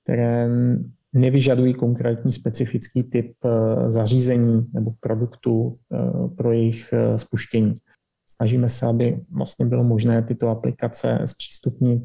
které 0.03 0.49
nevyžadují 1.13 1.73
konkrétní 1.73 2.31
specifický 2.31 3.03
typ 3.03 3.33
zařízení 3.87 4.65
nebo 4.73 4.91
produktu 4.99 5.77
pro 6.37 6.51
jejich 6.51 6.93
spuštění. 7.17 7.73
Snažíme 8.27 8.69
se, 8.69 8.85
aby 8.85 9.21
vlastně 9.31 9.65
bylo 9.65 9.83
možné 9.83 10.23
tyto 10.23 10.47
aplikace 10.49 11.19
zpřístupnit 11.25 12.03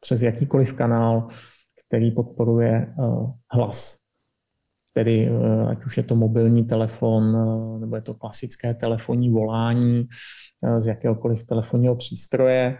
přes 0.00 0.22
jakýkoliv 0.22 0.72
kanál, 0.72 1.28
který 1.86 2.10
podporuje 2.10 2.94
hlas. 3.52 3.96
Tedy 4.94 5.30
ať 5.68 5.84
už 5.84 5.96
je 5.96 6.02
to 6.02 6.16
mobilní 6.16 6.64
telefon, 6.64 7.32
nebo 7.80 7.96
je 7.96 8.02
to 8.02 8.14
klasické 8.14 8.74
telefonní 8.74 9.30
volání 9.30 10.06
z 10.78 10.86
jakéhokoliv 10.86 11.46
telefonního 11.46 11.96
přístroje, 11.96 12.78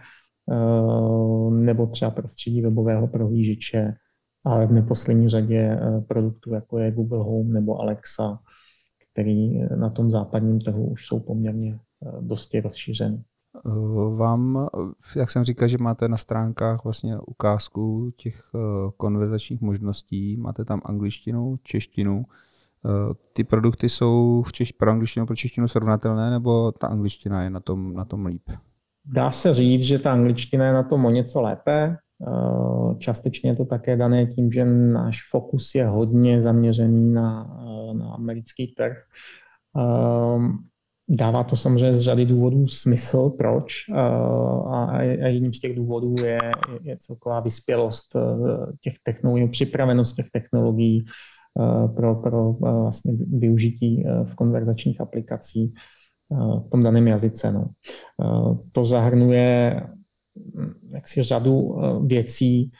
nebo 1.49 1.87
třeba 1.87 2.11
prostředí 2.11 2.61
webového 2.61 3.07
prohlížeče, 3.07 3.93
ale 4.43 4.67
v 4.67 4.71
neposlední 4.71 5.29
řadě 5.29 5.79
produktů, 6.07 6.53
jako 6.53 6.79
je 6.79 6.91
Google 6.91 7.23
Home 7.23 7.53
nebo 7.53 7.81
Alexa, 7.81 8.39
který 9.11 9.59
na 9.75 9.89
tom 9.89 10.11
západním 10.11 10.61
trhu 10.61 10.87
už 10.87 11.05
jsou 11.05 11.19
poměrně 11.19 11.79
dosti 12.21 12.61
rozšířený. 12.61 13.23
Vám, 14.15 14.67
jak 15.15 15.31
jsem 15.31 15.43
říkal, 15.43 15.67
že 15.67 15.77
máte 15.77 16.07
na 16.07 16.17
stránkách 16.17 16.83
vlastně 16.83 17.17
ukázku 17.19 18.11
těch 18.15 18.49
eh, 18.55 18.59
konverzačních 18.97 19.61
možností, 19.61 20.37
máte 20.37 20.65
tam 20.65 20.81
angličtinu, 20.85 21.59
češtinu. 21.63 22.25
Eh, 22.85 23.13
ty 23.33 23.43
produkty 23.43 23.89
jsou 23.89 24.43
v 24.47 24.51
češ, 24.51 24.71
pro 24.71 24.91
angličtinu 24.91 25.25
pro 25.25 25.35
češtinu 25.35 25.67
srovnatelné, 25.67 26.31
nebo 26.31 26.71
ta 26.71 26.87
angličtina 26.87 27.43
je 27.43 27.49
na 27.49 27.59
tom, 27.59 27.93
na 27.93 28.05
tom 28.05 28.25
líp? 28.25 28.49
Dá 29.05 29.31
se 29.31 29.53
říct, 29.53 29.83
že 29.83 29.99
ta 29.99 30.11
angličtina 30.11 30.65
je 30.65 30.73
na 30.73 30.83
tom 30.83 31.05
o 31.05 31.09
něco 31.09 31.41
lépe. 31.41 31.97
Eh, 32.27 32.95
částečně 32.99 33.49
je 33.49 33.55
to 33.55 33.65
také 33.65 33.97
dané 33.97 34.25
tím, 34.25 34.51
že 34.51 34.65
náš 34.65 35.17
fokus 35.29 35.75
je 35.75 35.87
hodně 35.87 36.41
zaměřený 36.41 37.13
na, 37.13 37.57
na 37.93 38.13
americký 38.13 38.67
trh. 38.67 38.97
Dává 41.09 41.43
to 41.43 41.55
samozřejmě 41.55 41.93
z 41.93 42.01
řady 42.01 42.25
důvodů 42.25 42.67
smysl, 42.67 43.29
proč. 43.29 43.73
A 44.69 45.01
jedním 45.01 45.53
z 45.53 45.59
těch 45.59 45.75
důvodů 45.75 46.15
je, 46.23 46.37
je 46.81 46.97
celková 46.97 47.39
vyspělost 47.39 48.17
těch 48.81 48.93
technologií, 49.03 49.49
připravenost 49.49 50.15
těch 50.15 50.29
technologií 50.31 51.05
pro, 51.95 52.15
pro 52.15 52.53
vlastně 52.53 53.13
využití 53.37 54.03
v 54.23 54.35
konverzačních 54.35 55.01
aplikacích 55.01 55.73
v 56.65 56.69
tom 56.71 56.83
daném 56.83 57.07
jazyce. 57.07 57.51
No. 57.51 57.69
To 58.71 58.85
zahrnuje 58.85 59.81
jaksi 60.93 61.23
řadu 61.23 61.75
věcí, 62.05 62.71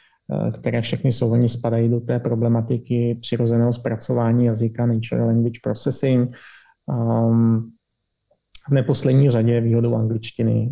které 0.59 0.81
všechny 0.81 1.11
souhrně 1.11 1.49
spadají 1.49 1.89
do 1.89 1.99
té 1.99 2.19
problematiky 2.19 3.17
přirozeného 3.21 3.73
zpracování 3.73 4.45
jazyka, 4.45 4.85
natural 4.85 5.27
language 5.27 5.59
processing, 5.63 6.35
um, 6.85 7.71
v 8.69 8.71
neposlední 8.71 9.29
řadě 9.29 9.61
výhodou 9.61 9.95
angličtiny, 9.95 10.71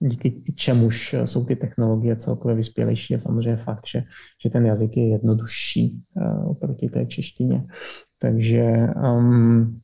díky 0.00 0.42
čemuž 0.54 1.14
jsou 1.24 1.44
ty 1.44 1.56
technologie 1.56 2.16
celkově 2.16 2.56
vyspělejší, 2.56 3.12
je 3.12 3.18
samozřejmě 3.18 3.56
fakt, 3.56 3.86
že, 3.86 4.02
že 4.42 4.50
ten 4.50 4.66
jazyk 4.66 4.96
je 4.96 5.08
jednodušší 5.08 6.02
uh, 6.14 6.50
oproti 6.50 6.88
té 6.88 7.06
češtině. 7.06 7.64
Takže 8.18 8.86
um, 9.16 9.80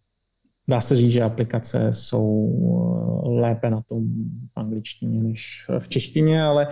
dá 0.68 0.80
se 0.80 0.96
říct, 0.96 1.12
že 1.12 1.22
aplikace 1.22 1.92
jsou 1.92 2.50
eh, 2.52 3.28
lépe 3.28 3.70
na 3.70 3.82
tom 3.82 4.04
v 4.54 4.56
angličtině 4.56 5.22
než 5.22 5.66
v 5.78 5.88
češtině, 5.88 6.42
ale 6.42 6.68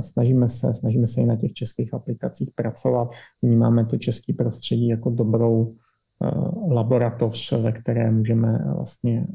snažíme 0.00 0.48
se, 0.48 0.72
snažíme 0.72 1.06
se 1.06 1.20
i 1.20 1.26
na 1.26 1.36
těch 1.36 1.52
českých 1.52 1.94
aplikacích 1.94 2.50
pracovat. 2.54 3.08
Vnímáme 3.42 3.84
to 3.84 3.98
české 3.98 4.32
prostředí 4.32 4.88
jako 4.88 5.10
dobrou 5.10 5.62
uh, 5.62 6.72
laboratoř, 6.72 7.52
ve 7.52 7.72
které 7.72 8.10
můžeme 8.10 8.64
vlastně 8.74 9.26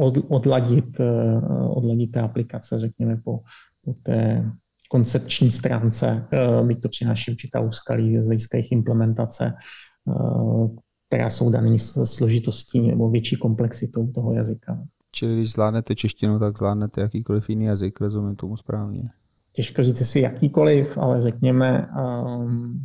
od, 0.00 0.18
odladit, 0.28 1.00
eh, 1.00 1.40
odladit 1.68 2.12
té 2.12 2.20
aplikace, 2.20 2.80
řekněme, 2.80 3.16
po, 3.16 3.40
po 3.84 3.94
té 4.02 4.50
koncepční 4.90 5.50
stránce, 5.50 6.26
eh, 6.32 6.74
to 6.74 6.88
přináší 6.88 7.30
určitá 7.30 7.60
úskalí 7.60 8.20
z 8.20 8.26
hlediska 8.26 8.58
implementace, 8.70 9.52
eh, 10.08 10.68
která 11.10 11.30
jsou 11.30 11.50
dané 11.50 11.78
složitostí 12.04 12.80
nebo 12.80 13.10
větší 13.10 13.36
komplexitou 13.36 14.06
toho 14.06 14.32
jazyka. 14.32 14.78
Čili 15.12 15.36
když 15.36 15.52
zvládnete 15.52 15.94
češtinu, 15.94 16.38
tak 16.38 16.58
zvládnete 16.58 17.00
jakýkoliv 17.00 17.50
jiný 17.50 17.64
jazyk, 17.64 18.00
rozumím 18.00 18.36
tomu 18.36 18.56
správně. 18.56 19.02
Těžko 19.52 19.82
říct 19.82 20.06
si 20.06 20.20
jakýkoliv, 20.20 20.98
ale 20.98 21.22
řekněme 21.22 21.88
um, 21.88 22.80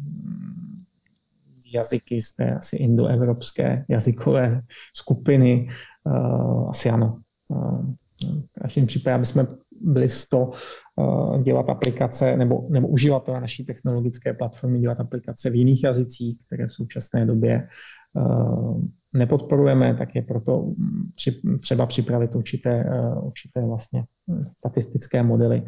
jazyky 1.73 2.21
z 2.21 2.33
té 2.33 2.55
asi 2.55 2.75
indoevropské 2.75 3.85
jazykové 3.89 4.61
skupiny 4.93 5.67
Uh, 6.07 6.69
asi 6.69 6.89
ano. 6.89 7.19
Uh, 7.47 7.93
v 8.23 8.61
každém 8.61 8.85
případě, 8.85 9.13
aby 9.13 9.25
jsme 9.25 9.47
byli 9.81 10.09
z 10.09 10.29
to 10.29 10.51
uh, 10.95 11.43
dělat 11.43 11.69
aplikace 11.69 12.37
nebo, 12.37 12.67
nebo 12.69 12.87
uživatelé 12.87 13.41
naší 13.41 13.65
technologické 13.65 14.33
platformy 14.33 14.79
dělat 14.79 14.99
aplikace 14.99 15.49
v 15.49 15.55
jiných 15.55 15.83
jazycích, 15.83 16.37
které 16.45 16.67
v 16.67 16.71
současné 16.71 17.25
době 17.25 17.67
nepodporujeme, 19.13 19.95
tak 19.95 20.15
je 20.15 20.21
proto 20.21 20.73
při, 21.15 21.41
třeba 21.61 21.85
připravit 21.85 22.35
určité, 22.35 22.85
určité 23.21 23.61
vlastně 23.65 24.03
statistické 24.47 25.23
modely, 25.23 25.63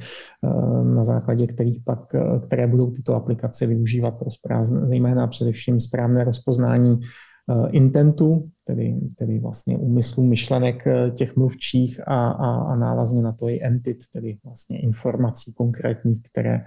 na 0.84 1.04
základě 1.04 1.48
kterých 1.48 1.84
pak, 1.86 2.16
které 2.48 2.68
budou 2.68 2.92
tyto 2.92 3.16
aplikace 3.16 3.66
využívat 3.66 4.12
pro 4.12 4.32
správ, 4.32 4.66
zejména 4.66 5.28
především 5.28 5.80
správné 5.80 6.24
rozpoznání 6.24 7.00
Eh, 7.00 7.27
intentu, 7.72 8.50
tedy, 8.64 8.96
tedy 9.18 9.40
vlastně 9.40 9.78
úmyslu 9.78 10.24
myšlenek 10.24 10.88
eh, 10.88 11.12
těch 11.12 11.36
mluvčích 11.36 12.08
a, 12.08 12.30
a, 12.30 12.56
a 12.56 12.76
návazně 12.76 13.22
na 13.22 13.32
to 13.32 13.50
i 13.50 13.64
entit, 13.64 13.98
tedy 14.14 14.38
vlastně 14.46 14.80
informací 14.82 15.54
konkrétních, 15.54 16.22
které, 16.32 16.62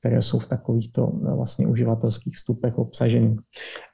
které 0.00 0.22
jsou 0.22 0.38
v 0.38 0.46
takovýchto 0.46 1.12
eh, 1.26 1.34
vlastně 1.34 1.66
uživatelských 1.66 2.34
vstupech 2.34 2.78
obsaženy. 2.78 3.36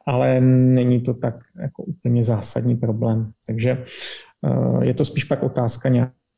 Ale 0.06 0.40
není 0.40 1.00
to 1.00 1.14
tak 1.14 1.34
jako 1.60 1.82
úplně 1.82 2.22
zásadní 2.22 2.76
problém. 2.76 3.30
Takže 3.46 3.84
je 4.82 4.94
to 4.94 5.04
spíš 5.04 5.24
pak 5.24 5.42
otázka 5.42 5.88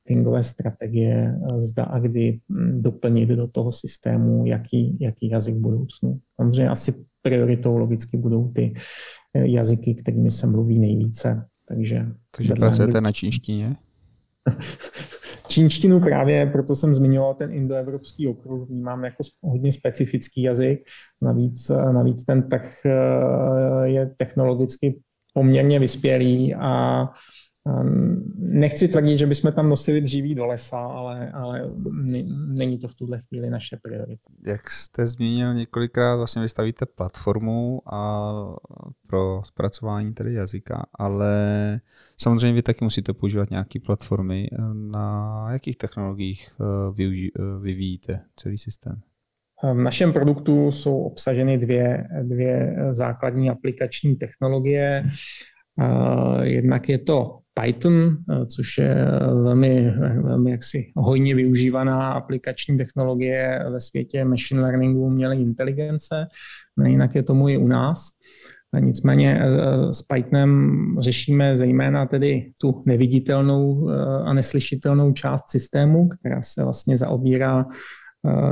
marketingové 0.05 0.43
strategie, 0.43 1.39
zda 1.57 1.85
a 1.85 1.99
kdy 1.99 2.41
hm, 2.49 2.81
doplnit 2.81 3.29
do 3.29 3.49
toho 3.49 3.73
systému, 3.73 4.47
jaký, 4.47 4.99
jaký 5.01 5.31
jazyk 5.31 5.55
budoucnu. 5.55 6.19
Samozřejmě 6.37 6.69
asi 6.69 7.05
prioritou 7.23 7.77
logicky 7.79 8.17
budou 8.17 8.49
ty 8.49 8.75
jazyky, 9.35 9.95
kterými 9.95 10.31
se 10.31 10.47
mluví 10.47 10.79
nejvíce. 10.79 11.47
Takže, 11.69 12.07
Takže 12.37 12.55
pracujete 12.55 13.01
na 13.01 13.13
čínštině? 13.13 13.77
Čínštinu 15.49 16.01
právě, 16.01 16.47
proto 16.47 16.75
jsem 16.75 16.95
zmiňoval 16.95 17.35
ten 17.35 17.53
indoevropský 17.53 18.29
okruh, 18.29 18.69
vnímám 18.69 19.05
jako 19.05 19.23
hodně 19.43 19.73
specifický 19.73 20.43
jazyk. 20.43 20.81
Navíc, 21.23 21.69
navíc 21.69 22.25
ten 22.25 22.49
trh 22.49 22.87
eh, 22.87 23.89
je 23.89 24.07
technologicky 24.17 25.01
poměrně 25.35 25.79
vyspělý 25.79 26.55
a 26.55 27.05
Nechci 28.39 28.89
tvrdit, 28.89 29.19
že 29.19 29.27
bychom 29.27 29.53
tam 29.53 29.69
nosili 29.69 30.01
dříví 30.01 30.35
do 30.35 30.47
lesa, 30.47 30.79
ale, 30.79 31.31
ale 31.31 31.71
není 32.49 32.79
to 32.79 32.89
v 32.89 32.95
tuhle 32.95 33.21
chvíli 33.29 33.51
naše 33.51 33.79
priorita. 33.83 34.31
Jak 34.47 34.71
jste 34.71 35.07
zmínil 35.07 35.55
několikrát, 35.55 36.17
vlastně 36.17 36.43
vystavíte 36.43 36.87
platformu 36.87 37.81
a 37.93 38.33
pro 39.07 39.43
zpracování 39.45 40.15
tedy 40.15 40.35
jazyka, 40.35 40.87
ale 40.95 41.35
samozřejmě 42.21 42.53
vy 42.53 42.63
taky 42.63 42.85
musíte 42.85 43.13
používat 43.13 43.51
nějaké 43.51 43.81
platformy. 43.81 44.49
Na 44.73 45.47
jakých 45.53 45.77
technologiích 45.77 46.49
eh, 46.61 46.65
využi- 46.91 47.31
eh, 47.39 47.61
vyvíjíte 47.61 48.21
celý 48.37 48.59
systém? 48.59 49.01
V 49.63 49.75
našem 49.75 50.13
produktu 50.13 50.71
jsou 50.71 50.99
obsaženy 50.99 51.59
dvě, 51.59 52.09
dvě 52.23 52.77
základní 52.91 53.51
aplikační 53.51 54.17
technologie. 54.17 55.05
Eh, 55.81 56.47
jednak 56.47 56.89
je 56.89 56.99
to 56.99 57.39
Python, 57.63 58.17
eh, 58.31 58.47
což 58.47 58.79
je 58.79 58.95
velmi, 59.43 59.91
velmi 60.23 60.51
jaksi 60.51 60.93
hojně 60.97 61.35
využívaná 61.35 62.13
aplikační 62.13 62.77
technologie 62.77 63.65
ve 63.71 63.81
světě 63.81 64.25
machine 64.25 64.61
learningu, 64.61 65.01
umělé 65.01 65.37
inteligence. 65.37 66.27
Jinak 66.87 67.15
je 67.15 67.23
tomu 67.23 67.49
i 67.49 67.57
u 67.57 67.69
nás. 67.69 68.09
Nicméně 68.81 69.41
eh, 69.41 69.93
s 69.93 70.03
Pythonem 70.03 70.97
řešíme 71.01 71.57
zejména 71.57 72.07
tedy 72.07 72.53
tu 72.61 72.83
neviditelnou 72.87 73.89
a 74.25 74.33
neslyšitelnou 74.33 75.13
část 75.13 75.51
systému, 75.51 76.09
která 76.09 76.43
se 76.43 76.63
vlastně 76.63 76.97
zaobírá 76.97 77.67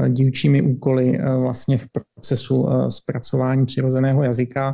dílčími 0.08 0.62
úkoly 0.62 1.18
vlastně 1.40 1.78
v 1.78 1.86
procesu 2.14 2.66
zpracování 2.88 3.66
přirozeného 3.66 4.22
jazyka. 4.22 4.70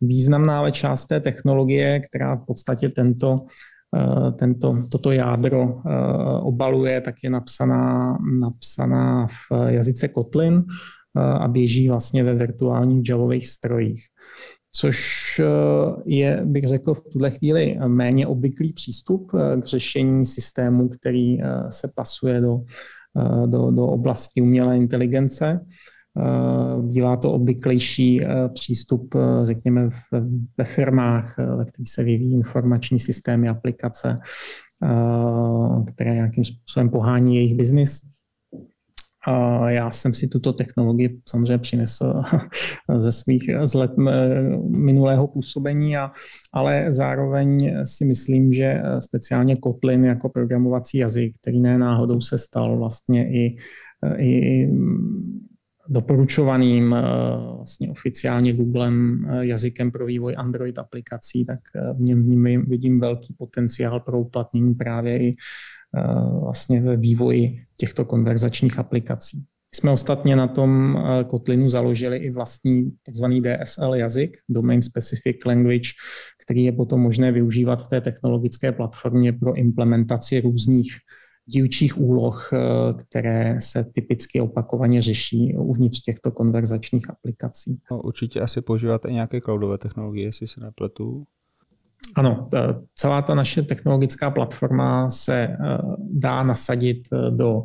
Významná 0.00 0.58
ale 0.58 0.72
část 0.72 1.06
té 1.06 1.20
technologie, 1.20 2.00
která 2.00 2.34
v 2.36 2.44
podstatě 2.46 2.88
tento 2.88 3.36
tento, 4.38 4.84
toto 4.90 5.12
jádro 5.12 5.82
obaluje, 6.42 7.00
tak 7.00 7.14
je 7.22 7.30
napsaná, 7.30 8.18
napsaná 8.40 9.26
v 9.26 9.52
jazyce 9.66 10.08
Kotlin 10.08 10.64
a 11.16 11.48
běží 11.48 11.88
vlastně 11.88 12.24
ve 12.24 12.34
virtuálních 12.34 13.08
javových 13.08 13.48
strojích 13.48 14.04
což 14.72 15.38
eh, 15.38 16.02
je, 16.06 16.40
bych 16.44 16.64
řekl, 16.64 16.94
v 16.94 17.02
tuhle 17.12 17.30
chvíli 17.30 17.78
méně 17.86 18.26
obvyklý 18.26 18.72
přístup 18.72 19.32
eh, 19.34 19.60
k 19.60 19.64
řešení 19.64 20.26
systému, 20.26 20.88
který 20.88 21.42
eh, 21.42 21.46
se 21.68 21.90
pasuje 21.94 22.40
do, 22.40 22.60
do, 23.46 23.70
do 23.70 23.86
oblasti 23.86 24.40
umělé 24.40 24.76
inteligence. 24.76 25.60
Bývá 26.80 27.16
to 27.16 27.32
obvyklejší 27.32 28.20
přístup, 28.54 29.14
řekněme, 29.44 29.88
ve 30.58 30.64
firmách, 30.64 31.38
ve 31.38 31.64
kterých 31.64 31.90
se 31.90 32.04
vyvíjí 32.04 32.34
informační 32.34 32.98
systémy, 32.98 33.48
aplikace, 33.48 34.18
které 35.94 36.14
nějakým 36.14 36.44
způsobem 36.44 36.90
pohání 36.90 37.36
jejich 37.36 37.54
biznis. 37.54 38.00
Já 39.66 39.90
jsem 39.90 40.14
si 40.14 40.28
tuto 40.28 40.52
technologii 40.52 41.20
samozřejmě 41.28 41.58
přinesl 41.58 42.22
ze 42.96 43.12
svých 43.12 43.42
z 43.64 43.74
let 43.74 43.90
minulého 44.68 45.28
působení, 45.28 45.96
a, 45.96 46.10
ale 46.52 46.92
zároveň 46.92 47.76
si 47.84 48.04
myslím, 48.04 48.52
že 48.52 48.82
speciálně 48.98 49.56
Kotlin 49.56 50.04
jako 50.04 50.28
programovací 50.28 50.98
jazyk, 50.98 51.36
který 51.40 51.60
ne 51.60 51.78
náhodou 51.78 52.20
se 52.20 52.38
stal 52.38 52.78
vlastně 52.78 53.32
i, 53.32 53.56
i 54.18 54.68
doporučovaným 55.90 56.96
vlastně 57.56 57.90
oficiálně 57.90 58.52
Googlem 58.52 59.26
jazykem 59.40 59.90
pro 59.90 60.06
vývoj 60.06 60.34
Android 60.38 60.78
aplikací, 60.78 61.44
tak 61.44 61.58
v 61.96 62.00
něm 62.00 62.64
vidím 62.68 62.98
velký 62.98 63.34
potenciál 63.38 64.00
pro 64.00 64.20
uplatnění 64.20 64.74
právě 64.74 65.22
i 65.22 65.32
Eh, 65.96 66.40
vlastně 66.40 66.80
ve 66.80 66.96
vývoji 66.96 67.62
těchto 67.76 68.04
konverzačních 68.04 68.78
aplikací. 68.78 69.44
Jsme 69.74 69.90
ostatně 69.90 70.36
na 70.36 70.48
tom 70.48 70.96
eh, 70.96 71.24
Kotlinu 71.24 71.68
založili 71.68 72.16
i 72.16 72.30
vlastní 72.30 72.90
tzv. 73.02 73.24
DSL 73.24 73.94
jazyk, 73.94 74.36
Domain 74.48 74.82
Specific 74.82 75.36
Language, 75.46 75.90
který 76.42 76.64
je 76.64 76.72
potom 76.72 77.00
možné 77.00 77.32
využívat 77.32 77.82
v 77.82 77.88
té 77.88 78.00
technologické 78.00 78.72
platformě 78.72 79.32
pro 79.32 79.54
implementaci 79.54 80.40
různých 80.40 80.92
dílčích 81.46 82.00
úloh, 82.00 82.50
eh, 82.52 82.58
které 82.94 83.60
se 83.60 83.84
typicky 83.84 84.40
opakovaně 84.40 85.02
řeší 85.02 85.56
uvnitř 85.56 86.02
těchto 86.02 86.30
konverzačních 86.30 87.10
aplikací. 87.10 87.78
No, 87.90 88.00
určitě 88.02 88.40
asi 88.40 88.60
používáte 88.60 89.12
nějaké 89.12 89.40
cloudové 89.40 89.78
technologie, 89.78 90.26
jestli 90.26 90.46
se 90.46 90.60
nepletu. 90.60 91.26
Ano, 92.16 92.48
celá 92.94 93.22
ta 93.22 93.34
naše 93.34 93.62
technologická 93.62 94.30
platforma 94.30 95.10
se 95.10 95.34
eh, 95.42 95.56
dá 95.98 96.42
nasadit 96.42 97.08
eh, 97.12 97.30
do 97.30 97.64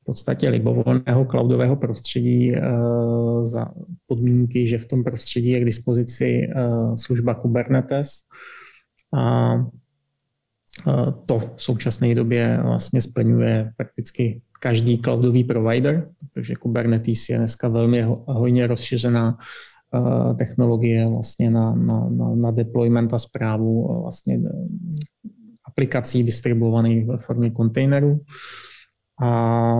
v 0.00 0.04
podstatě 0.04 0.48
libovolného 0.48 1.24
cloudového 1.24 1.76
prostředí 1.76 2.56
eh, 2.56 2.62
za 3.42 3.68
podmínky, 4.06 4.68
že 4.68 4.78
v 4.78 4.88
tom 4.88 5.04
prostředí 5.04 5.48
je 5.48 5.60
k 5.60 5.64
dispozici 5.64 6.48
služba 6.96 7.34
Kubernetes. 7.34 8.08
A 9.16 9.54
to 11.26 11.38
v 11.38 11.52
současné 11.56 12.14
době 12.14 12.60
vlastně 12.62 13.00
splňuje 13.00 13.72
prakticky 13.76 14.42
každý 14.60 14.98
cloudový 14.98 15.44
provider, 15.44 16.08
protože 16.20 16.54
Kubernetes 16.54 17.28
je 17.28 17.38
dneska 17.38 17.68
velmi 17.68 18.02
hojně 18.26 18.66
rozšířená 18.66 19.38
Eh, 19.94 20.34
technologie 20.34 21.08
vlastně 21.08 21.50
na, 21.50 21.74
na, 21.74 22.08
na, 22.08 22.34
na 22.34 22.50
deployment 22.50 23.14
a 23.14 23.18
zprávu 23.18 23.90
eh, 23.90 24.00
vlastně 24.02 24.34
eh, 24.34 25.28
aplikací 25.66 26.24
distribuovaných 26.24 27.06
ve 27.06 27.18
formě 27.18 27.50
kontejnerů. 27.50 28.20
A 29.22 29.72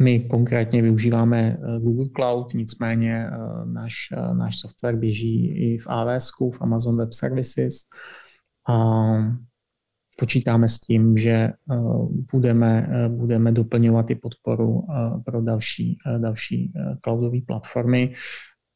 my 0.00 0.20
konkrétně 0.20 0.82
využíváme 0.82 1.58
Google 1.80 2.06
Cloud, 2.16 2.54
nicméně 2.54 3.26
náš, 3.64 3.94
náš 4.32 4.58
software 4.58 4.96
běží 4.96 5.46
i 5.46 5.78
v 5.78 5.86
AWS, 5.86 6.30
v 6.52 6.62
Amazon 6.62 6.96
Web 6.96 7.12
Services. 7.12 7.74
A 8.68 8.74
počítáme 10.16 10.68
s 10.68 10.78
tím, 10.78 11.16
že 11.16 11.52
budeme, 12.32 12.88
budeme 13.08 13.52
doplňovat 13.52 14.10
i 14.10 14.14
podporu 14.14 14.86
pro 15.24 15.42
další, 15.42 15.98
další 16.18 16.72
cloudové 17.02 17.40
platformy 17.46 18.14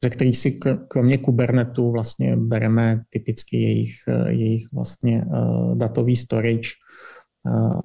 ze 0.03 0.09
kterých 0.09 0.37
si 0.37 0.59
kromě 0.87 1.17
Kubernetu 1.17 1.91
vlastně 1.91 2.35
bereme 2.35 3.03
typicky 3.09 3.57
jejich, 3.57 3.93
jejich 4.27 4.67
vlastně 4.73 5.25
datový 5.73 6.15
storage, 6.15 6.69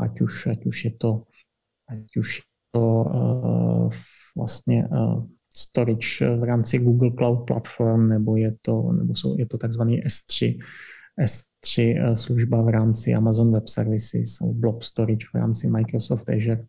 ať, 0.00 0.20
už, 0.20 0.46
ať 0.46 0.66
už 0.66 0.84
je 0.84 0.90
to, 0.90 1.22
ať 1.88 2.16
už 2.16 2.36
je 2.36 2.42
to 2.70 3.04
vlastně 4.36 4.88
storage 5.56 6.36
v 6.36 6.44
rámci 6.44 6.78
Google 6.78 7.10
Cloud 7.18 7.46
Platform, 7.46 8.08
nebo 8.08 8.36
je 8.36 8.56
to, 8.62 8.92
nebo 8.92 9.14
jsou, 9.14 9.38
je 9.38 9.46
to 9.46 9.58
takzvaný 9.58 10.02
S3, 10.04 10.58
S3 11.20 12.14
služba 12.14 12.62
v 12.62 12.68
rámci 12.68 13.14
Amazon 13.14 13.52
Web 13.52 13.68
Services, 13.68 14.38
Blob 14.42 14.82
Storage 14.82 15.26
v 15.32 15.34
rámci 15.34 15.68
Microsoft 15.68 16.28
Azure 16.28 16.64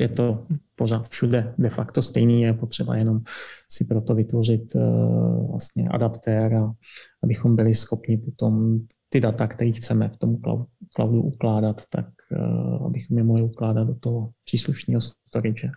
je 0.00 0.08
to 0.08 0.46
pořád 0.74 1.08
všude 1.08 1.54
de 1.58 1.70
facto 1.70 2.02
stejný, 2.02 2.42
je 2.42 2.52
potřeba 2.52 2.96
jenom 2.96 3.20
si 3.70 3.84
proto 3.84 4.14
vytvořit 4.14 4.74
uh, 4.74 5.50
vlastně 5.50 5.88
adaptér, 5.88 6.54
a 6.54 6.72
abychom 7.22 7.56
byli 7.56 7.74
schopni 7.74 8.16
potom 8.16 8.80
ty 9.08 9.20
data, 9.20 9.46
které 9.46 9.72
chceme 9.72 10.08
v 10.08 10.16
tom 10.16 10.36
cloudu 10.96 11.22
ukládat, 11.22 11.82
tak 11.90 12.06
uh, 12.38 12.86
abychom 12.86 13.18
je 13.18 13.24
mohli 13.24 13.42
ukládat 13.42 13.84
do 13.84 13.94
toho 13.94 14.30
příslušného 14.44 15.00
storage. 15.00 15.70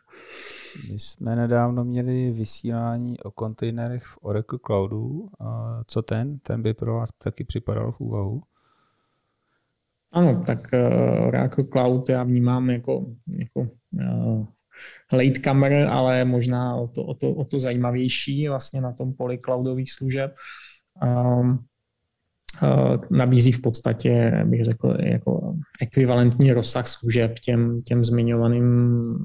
My 0.92 1.00
jsme 1.00 1.36
nedávno 1.36 1.86
měli 1.86 2.32
vysílání 2.32 3.20
o 3.20 3.32
kontejnerech 3.32 4.04
v 4.04 4.18
Oracle 4.22 4.60
Cloudu. 4.66 5.28
Co 5.88 6.02
ten? 6.02 6.40
Ten 6.40 6.62
by 6.62 6.74
pro 6.74 6.96
vás 6.96 7.10
taky 7.24 7.44
připadal 7.44 7.92
v 7.92 8.00
úvahu? 8.00 8.42
Ano, 10.14 10.44
tak 10.48 10.60
uh, 10.74 11.28
Oracle 11.28 11.64
Cloud 11.64 12.10
já 12.10 12.24
vnímám 12.24 12.70
jako, 12.70 13.06
jako 13.28 13.72
latecomer, 15.14 15.88
ale 15.88 16.26
možná 16.26 16.76
o 16.76 16.88
to, 16.88 17.04
o, 17.04 17.14
to, 17.14 17.32
o 17.32 17.46
to 17.46 17.60
zajímavější 17.60 18.48
vlastně 18.48 18.82
na 18.82 18.94
tom 18.94 19.14
poli 19.14 19.38
cloudových 19.38 19.92
služeb. 19.92 20.36
Um, 21.04 21.60
nabízí 23.12 23.52
v 23.52 23.62
podstatě, 23.62 24.44
bych 24.46 24.66
řekl, 24.66 24.98
jako 25.00 25.56
ekvivalentní 25.82 26.52
rozsah 26.52 26.88
služeb 26.88 27.40
těm, 27.40 27.82
těm 27.82 28.06
zmiňovaným 28.06 29.18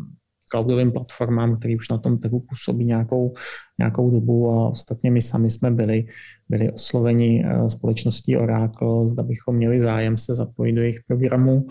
cloudovým 0.50 0.92
platformám, 0.92 1.59
který 1.59 1.76
už 1.76 1.88
na 1.88 1.98
tom 1.98 2.18
trhu 2.18 2.40
působí 2.40 2.85
nějakou, 2.85 3.35
nějakou 3.78 4.11
dobu 4.11 4.50
a 4.50 4.68
ostatně 4.68 5.11
my 5.11 5.22
sami 5.22 5.50
jsme 5.50 5.70
byli, 5.70 6.04
byli 6.48 6.72
osloveni 6.72 7.44
eh, 7.46 7.70
společností 7.70 8.37
Oracle, 8.37 9.09
zda 9.09 9.22
bychom 9.22 9.56
měli 9.56 9.80
zájem 9.80 10.18
se 10.18 10.35
zapojit 10.35 10.72
do 10.72 10.83
jejich 10.83 11.00
programu, 11.06 11.66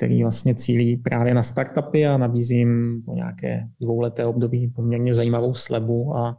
který 0.00 0.22
vlastně 0.22 0.54
cílí 0.54 0.96
právě 0.96 1.34
na 1.34 1.42
startupy 1.42 2.06
a 2.06 2.16
nabízí 2.16 2.56
jim 2.56 3.02
po 3.06 3.14
nějaké 3.14 3.68
dvouleté 3.80 4.26
období 4.26 4.68
poměrně 4.68 5.14
zajímavou 5.14 5.54
slebu 5.54 6.16
a 6.16 6.38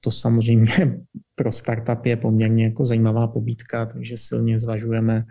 to 0.00 0.10
samozřejmě 0.10 0.66
pro 1.34 1.52
startup 1.52 2.06
je 2.06 2.16
poměrně 2.16 2.64
jako 2.64 2.86
zajímavá 2.86 3.26
pobídka, 3.26 3.86
takže 3.86 4.16
silně 4.16 4.58
zvažujeme 4.58 5.22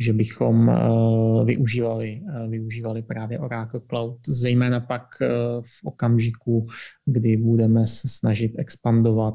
že 0.00 0.12
bychom 0.12 0.70
eh, 0.70 1.44
využívali, 1.44 2.22
eh, 2.28 2.48
využívali 2.48 3.02
právě 3.02 3.38
Oracle 3.38 3.80
Cloud, 3.88 4.18
zejména 4.28 4.80
pak 4.80 5.02
eh, 5.22 5.28
v 5.60 5.84
okamžiku, 5.84 6.66
kdy 7.06 7.36
budeme 7.36 7.86
se 7.86 8.08
snažit 8.08 8.52
expandovat 8.58 9.34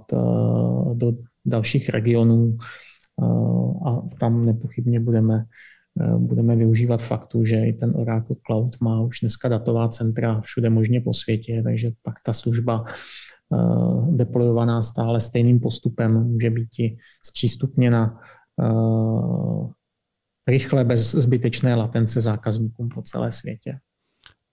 do 0.94 1.14
dalších 1.46 1.90
regionů 1.90 2.58
a 3.86 4.02
tam 4.20 4.46
nepochybně 4.46 5.00
budeme, 5.00 5.46
budeme 6.18 6.56
využívat 6.56 7.02
faktu, 7.02 7.46
že 7.46 7.56
i 7.56 7.74
ten 7.74 7.94
Oracle 7.96 8.36
Cloud 8.46 8.82
má 8.82 9.02
už 9.02 9.20
dneska 9.20 9.50
datová 9.50 9.90
centra 9.90 10.42
všude 10.42 10.70
možně 10.70 11.02
po 11.02 11.14
světě, 11.14 11.62
takže 11.64 11.92
pak 12.04 12.16
ta 12.26 12.34
služba 12.34 12.86
deployovaná 14.10 14.82
stále 14.82 15.20
stejným 15.20 15.60
postupem 15.60 16.14
může 16.14 16.50
být 16.50 16.70
i 16.80 16.98
zpřístupněna 17.24 18.20
rychle, 20.48 20.84
bez 20.84 21.12
zbytečné 21.12 21.76
latence 21.76 22.22
zákazníkům 22.22 22.90
po 22.90 23.02
celé 23.02 23.32
světě. 23.32 23.80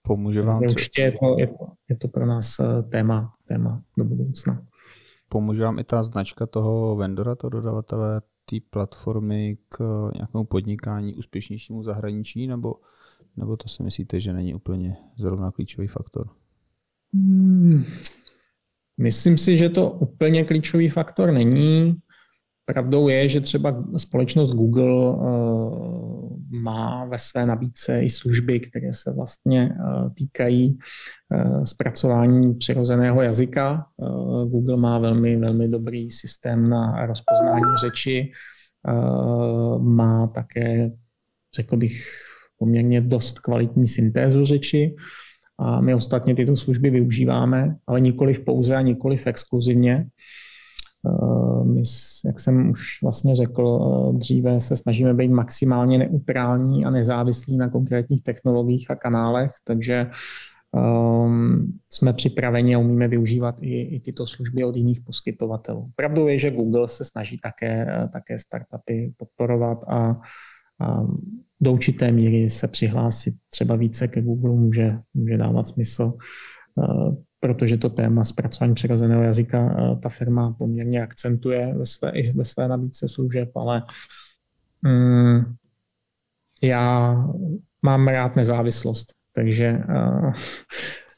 Pomůže 0.01 0.41
vám 0.41 0.63
Určitě 0.63 1.01
je 1.01 1.11
to, 1.11 1.39
je, 1.39 1.47
to, 1.47 1.67
je 1.89 1.95
to 1.95 2.07
pro 2.07 2.25
nás 2.25 2.59
eh, 2.59 2.83
téma, 2.83 3.33
téma 3.47 3.81
do 3.97 4.03
budoucna. 4.03 4.61
Pomůže 5.29 5.63
vám 5.63 5.79
i 5.79 5.83
ta 5.83 6.03
značka 6.03 6.45
toho 6.45 6.95
vendora, 6.95 7.35
toho 7.35 7.49
dodavatele, 7.49 8.21
té 8.49 8.55
platformy 8.69 9.57
k 9.69 9.81
eh, 9.81 10.17
nějakému 10.17 10.43
podnikání 10.43 11.15
úspěšnějšímu 11.15 11.83
zahraničí, 11.83 12.47
nebo, 12.47 12.75
nebo 13.37 13.57
to 13.57 13.67
si 13.67 13.83
myslíte, 13.83 14.19
že 14.19 14.33
není 14.33 14.53
úplně 14.53 14.97
zrovna 15.17 15.51
klíčový 15.51 15.87
faktor? 15.87 16.29
Hmm. 17.13 17.83
Myslím 18.97 19.37
si, 19.37 19.57
že 19.57 19.69
to 19.69 19.91
úplně 19.91 20.43
klíčový 20.43 20.89
faktor 20.89 21.31
není. 21.31 21.95
Pravdou 22.65 23.07
je, 23.07 23.29
že 23.29 23.41
třeba 23.41 23.83
společnost 23.97 24.51
Google 24.51 25.15
uh, 25.15 26.28
má 26.49 27.05
ve 27.05 27.17
své 27.17 27.45
nabídce 27.45 28.01
i 28.01 28.09
služby, 28.09 28.59
které 28.59 28.93
se 28.93 29.11
vlastně 29.11 29.69
uh, 29.79 30.13
týkají 30.13 30.77
uh, 31.29 31.63
zpracování 31.63 32.55
přirozeného 32.55 33.21
jazyka. 33.21 33.85
Google 34.45 34.77
má 34.77 34.99
velmi, 34.99 35.37
velmi 35.37 35.67
dobrý 35.67 36.11
systém 36.11 36.69
na 36.69 37.05
rozpoznání 37.05 37.77
řeči. 37.81 38.31
Má 39.79 40.27
také, 40.27 40.91
řekl 41.55 41.77
bych, 41.77 42.05
poměrně 42.57 43.01
dost 43.01 43.39
kvalitní 43.39 43.87
syntézu 43.87 44.45
řeči. 44.45 44.95
A 45.59 45.81
my 45.81 45.93
ostatně 45.93 46.35
tyto 46.35 46.57
služby 46.57 46.89
využíváme, 46.89 47.75
ale 47.87 48.01
nikoli 48.01 48.33
pouze 48.33 48.75
a 48.75 48.81
nikoli 48.81 49.17
exkluzivně. 49.25 50.07
Eh, 51.07 51.63
my, 51.63 51.81
jak 52.25 52.39
jsem 52.39 52.69
už 52.69 53.01
vlastně 53.03 53.35
řekl 53.35 53.79
eh, 53.81 54.17
dříve, 54.17 54.59
se 54.59 54.75
snažíme 54.75 55.13
být 55.13 55.31
maximálně 55.31 55.97
neutrální 55.97 56.85
a 56.85 56.89
nezávislí 56.89 57.57
na 57.57 57.69
konkrétních 57.69 58.23
technologiích 58.23 58.91
a 58.91 58.95
kanálech, 58.95 59.51
takže 59.63 60.09
um, 60.71 61.79
jsme 61.89 62.13
připraveni 62.13 62.75
a 62.75 62.79
umíme 62.79 63.07
využívat 63.07 63.55
i, 63.61 63.81
i 63.81 63.99
tyto 63.99 64.25
služby 64.25 64.63
od 64.63 64.75
jiných 64.75 65.01
poskytovatelů. 65.01 65.91
Pravdou 65.95 66.27
je, 66.27 66.37
že 66.37 66.51
Google 66.51 66.87
se 66.87 67.03
snaží 67.03 67.37
také, 67.37 67.87
také 68.13 68.37
startupy 68.37 69.13
podporovat 69.17 69.83
a, 69.87 70.21
a 70.81 71.03
do 71.61 71.73
určité 71.73 72.11
míry 72.11 72.49
se 72.49 72.67
přihlásit 72.67 73.35
třeba 73.49 73.75
více 73.75 74.07
ke 74.07 74.21
Google 74.21 74.55
může, 74.55 74.97
může 75.13 75.37
dávat 75.37 75.67
smysl, 75.67 76.13
eh, 76.83 77.15
protože 77.39 77.77
to 77.77 77.89
téma 77.89 78.23
zpracování 78.23 78.73
přirozeného 78.73 79.23
jazyka 79.23 79.75
eh, 79.77 79.95
ta 79.95 80.09
firma 80.09 80.55
poměrně 80.57 81.03
akcentuje 81.03 81.73
ve 81.77 81.85
své, 81.85 82.11
ve 82.35 82.45
své 82.45 82.67
nabídce 82.67 83.07
služeb, 83.07 83.49
ale 83.55 83.83
mm, 84.81 85.55
já 86.61 87.15
mám 87.81 88.07
rád 88.07 88.35
nezávislost, 88.35 89.13
takže 89.33 89.81
uh, 89.89 90.33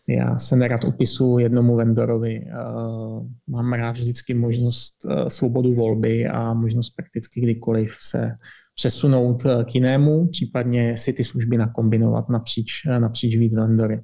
já 0.07 0.37
se 0.37 0.55
nerad 0.55 0.83
upisu 0.83 1.39
jednomu 1.39 1.75
vendorovi. 1.75 2.41
Uh, 2.41 3.27
mám 3.47 3.73
rád 3.73 3.91
vždycky 3.91 4.33
možnost 4.33 5.05
uh, 5.05 5.27
svobodu 5.27 5.73
volby 5.73 6.27
a 6.27 6.53
možnost 6.53 6.89
prakticky 6.89 7.41
kdykoliv 7.41 7.95
se 8.01 8.31
přesunout 8.75 9.43
k 9.43 9.75
jinému, 9.75 10.27
případně 10.27 10.97
si 10.97 11.13
ty 11.13 11.23
služby 11.23 11.57
nakombinovat 11.57 12.29
napříč, 12.29 12.71
napříč 12.99 13.37
víc 13.37 13.55
vendory. 13.55 14.01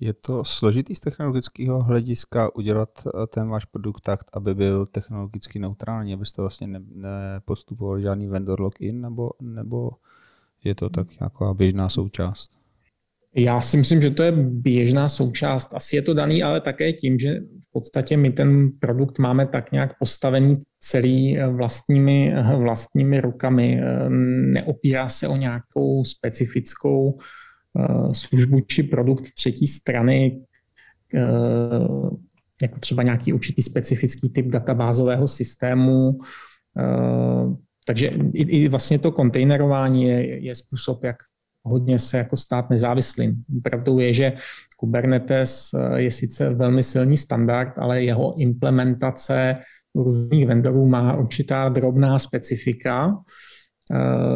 Je 0.00 0.12
to 0.12 0.44
složitý 0.44 0.94
z 0.94 1.00
technologického 1.00 1.82
hlediska 1.82 2.56
udělat 2.56 2.88
eh, 3.06 3.26
ten 3.26 3.48
váš 3.48 3.64
produkt 3.64 4.00
tak, 4.00 4.20
aby 4.32 4.54
byl 4.54 4.86
technologicky 4.86 5.58
neutrální, 5.58 6.14
abyste 6.14 6.42
vlastně 6.42 6.66
ne, 6.66 6.80
nepostupovali 6.88 8.02
žádný 8.02 8.26
vendor 8.26 8.60
login, 8.60 9.00
nebo, 9.00 9.30
nebo 9.40 9.90
je 10.64 10.74
to 10.74 10.88
tak 10.88 11.20
nějaká 11.20 11.54
běžná 11.54 11.88
součást? 11.88 12.50
Já 13.34 13.60
si 13.60 13.76
myslím, 13.76 14.02
že 14.02 14.10
to 14.10 14.22
je 14.22 14.32
běžná 14.32 15.08
součást. 15.08 15.74
Asi 15.74 15.96
je 15.96 16.02
to 16.02 16.14
daný 16.14 16.42
ale 16.42 16.60
také 16.60 16.92
tím, 16.92 17.18
že 17.18 17.40
v 17.40 17.72
podstatě 17.72 18.16
my 18.16 18.32
ten 18.32 18.70
produkt 18.80 19.18
máme 19.18 19.46
tak 19.46 19.72
nějak 19.72 19.98
postavený 19.98 20.58
celý 20.78 21.38
eh, 21.38 21.48
vlastními, 21.48 22.34
eh, 22.34 22.56
vlastními 22.56 23.20
rukami. 23.20 23.80
Neopírá 24.52 25.08
se 25.08 25.28
o 25.28 25.36
nějakou 25.36 26.04
specifickou 26.04 27.18
službu 28.12 28.60
či 28.60 28.82
produkt 28.82 29.34
třetí 29.34 29.66
strany, 29.66 30.40
jako 32.62 32.78
třeba 32.80 33.02
nějaký 33.02 33.32
určitý 33.32 33.62
specifický 33.62 34.28
typ 34.28 34.46
databázového 34.46 35.28
systému. 35.28 36.18
Takže 37.86 38.06
i, 38.32 38.42
i 38.42 38.68
vlastně 38.68 38.98
to 38.98 39.12
kontejnerování 39.12 40.04
je, 40.04 40.44
je 40.44 40.54
způsob, 40.54 41.04
jak 41.04 41.16
hodně 41.68 41.98
se 41.98 42.18
jako 42.18 42.36
stát 42.36 42.70
nezávislým. 42.70 43.44
Pravdou 43.62 43.98
je, 43.98 44.12
že 44.12 44.32
Kubernetes 44.76 45.70
eh, 45.74 46.00
je 46.02 46.10
sice 46.10 46.50
velmi 46.54 46.82
silný 46.82 47.16
standard, 47.16 47.72
ale 47.78 48.02
jeho 48.02 48.40
implementace 48.40 49.56
různých 49.94 50.46
vendorů 50.46 50.86
má 50.86 51.16
určitá 51.16 51.68
drobná 51.68 52.18
specifika, 52.18 53.08
eh, 53.08 53.22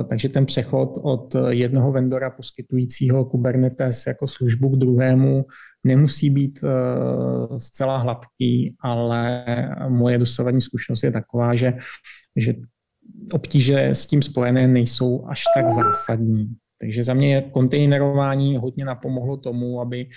takže 0.09 0.29
ten 0.29 0.47
přechod 0.47 0.99
od 1.03 1.37
jednoho 1.49 1.93
vendora 1.93 2.31
poskytujícího 2.31 3.25
Kubernetes 3.25 4.07
jako 4.07 4.27
službu 4.27 4.69
k 4.69 4.79
druhému 4.79 5.45
nemusí 5.85 6.31
být 6.31 6.65
eh, 6.65 7.59
zcela 7.59 7.99
hladký, 7.99 8.77
ale 8.81 9.45
moje 9.89 10.19
dosavadní 10.19 10.61
zkušenost 10.61 11.03
je 11.03 11.13
taková, 11.13 11.55
že, 11.55 11.73
že 12.37 12.55
obtíže 13.33 13.89
s 13.89 14.07
tím 14.07 14.23
spojené 14.23 14.69
nejsou 14.69 15.27
až 15.27 15.43
tak 15.57 15.69
zásadní. 15.69 16.49
Takže 16.81 17.05
za 17.05 17.15
mě 17.15 17.43
kontejnerování 17.43 18.57
hodně 18.57 18.85
napomohlo 18.85 19.37
tomu, 19.37 19.81
aby, 19.81 20.09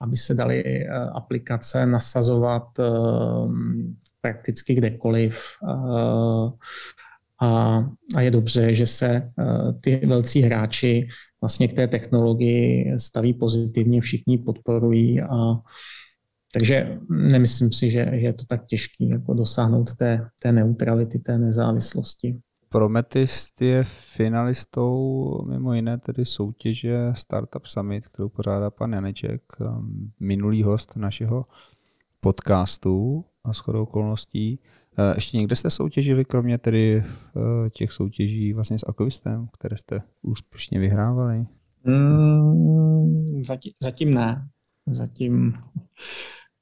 aby 0.00 0.16
se 0.16 0.34
daly 0.34 0.64
eh, 0.64 0.88
aplikace 1.14 1.86
nasazovat 1.86 2.78
eh, 2.78 2.84
prakticky 4.20 4.74
kdekoliv. 4.74 5.40
A, 7.42 7.78
a 8.16 8.20
je 8.20 8.30
dobře, 8.30 8.74
že 8.74 8.86
se 8.86 9.32
ty 9.80 10.06
velcí 10.06 10.40
hráči 10.40 11.08
vlastně 11.40 11.68
k 11.68 11.72
té 11.72 11.88
technologii 11.88 12.94
staví 12.98 13.34
pozitivně, 13.34 14.00
všichni 14.00 14.38
podporují 14.38 15.20
a 15.20 15.54
takže 16.54 16.98
nemyslím 17.10 17.72
si, 17.72 17.90
že, 17.90 18.10
že 18.12 18.26
je 18.26 18.32
to 18.32 18.44
tak 18.44 18.66
těžké 18.66 19.04
jako 19.04 19.34
dosáhnout 19.34 19.94
té, 19.94 20.28
té 20.38 20.52
neutrality, 20.52 21.18
té 21.18 21.38
nezávislosti. 21.38 22.40
Prometist 22.68 23.62
je 23.62 23.84
finalistou 23.84 25.44
mimo 25.48 25.74
jiné 25.74 25.98
tedy 25.98 26.24
soutěže 26.24 26.98
Startup 27.12 27.66
Summit, 27.66 28.08
kterou 28.08 28.28
pořádá 28.28 28.70
pan 28.70 28.92
Janeček, 28.92 29.42
um, 29.60 30.12
minulý 30.20 30.62
host 30.62 30.96
našeho 30.96 31.46
podcastu 32.20 33.24
a 33.44 33.52
shodou 33.52 33.82
okolností. 33.82 34.60
Uh, 34.98 35.14
ještě 35.14 35.36
někde 35.36 35.56
jste 35.56 35.70
soutěžili, 35.70 36.24
kromě 36.24 36.58
tedy 36.58 37.02
uh, 37.34 37.68
těch 37.68 37.92
soutěží 37.92 38.52
vlastně 38.52 38.78
s 38.78 38.88
Akvistem, 38.88 39.48
které 39.52 39.76
jste 39.76 40.00
úspěšně 40.22 40.78
vyhrávali? 40.78 41.46
Mm, 41.84 43.42
zatím, 43.42 43.72
zatím 43.82 44.14
ne. 44.14 44.48
Zatím 44.86 45.54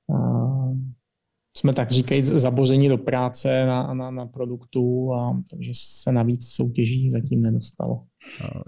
uh, 0.07 0.77
jsme 1.57 1.73
tak 1.73 1.91
říkajíc 1.91 2.27
zaboření 2.27 2.89
do 2.89 2.99
práce 2.99 3.67
na, 3.67 3.95
na, 3.95 4.11
na 4.11 4.27
produktu, 4.27 5.13
a, 5.15 5.43
takže 5.51 5.73
se 5.75 6.13
navíc 6.13 6.49
soutěží 6.49 7.11
zatím 7.11 7.41
nedostalo. 7.41 8.05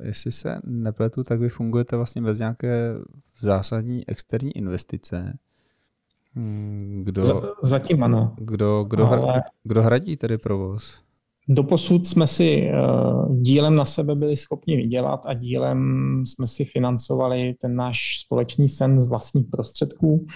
Jestli 0.02 0.32
se 0.32 0.60
nepletu, 0.64 1.22
tak 1.22 1.40
vy 1.40 1.48
fungujete 1.48 1.96
vlastně 1.96 2.22
bez 2.22 2.38
nějaké 2.38 2.94
zásadní 3.40 4.08
externí 4.08 4.56
investice. 4.56 5.38
Kdo, 7.02 7.22
Z, 7.22 7.32
zatím 7.62 8.02
ano. 8.02 8.34
Kdo, 8.38 8.84
kdo, 8.84 9.06
Ale... 9.06 9.42
kdo 9.64 9.82
hradí 9.82 10.16
tedy 10.16 10.38
provoz? 10.38 11.00
Doposud 11.48 12.06
jsme 12.06 12.26
si 12.26 12.70
uh, 12.70 13.36
dílem 13.36 13.74
na 13.74 13.84
sebe 13.84 14.14
byli 14.14 14.36
schopni 14.36 14.76
vydělat 14.76 15.26
a 15.26 15.34
dílem 15.34 15.78
jsme 16.26 16.46
si 16.46 16.64
financovali 16.64 17.54
ten 17.60 17.76
náš 17.76 17.98
společný 18.24 18.68
sen 18.68 19.00
z 19.00 19.06
vlastních 19.06 19.46
prostředků. 19.50 20.26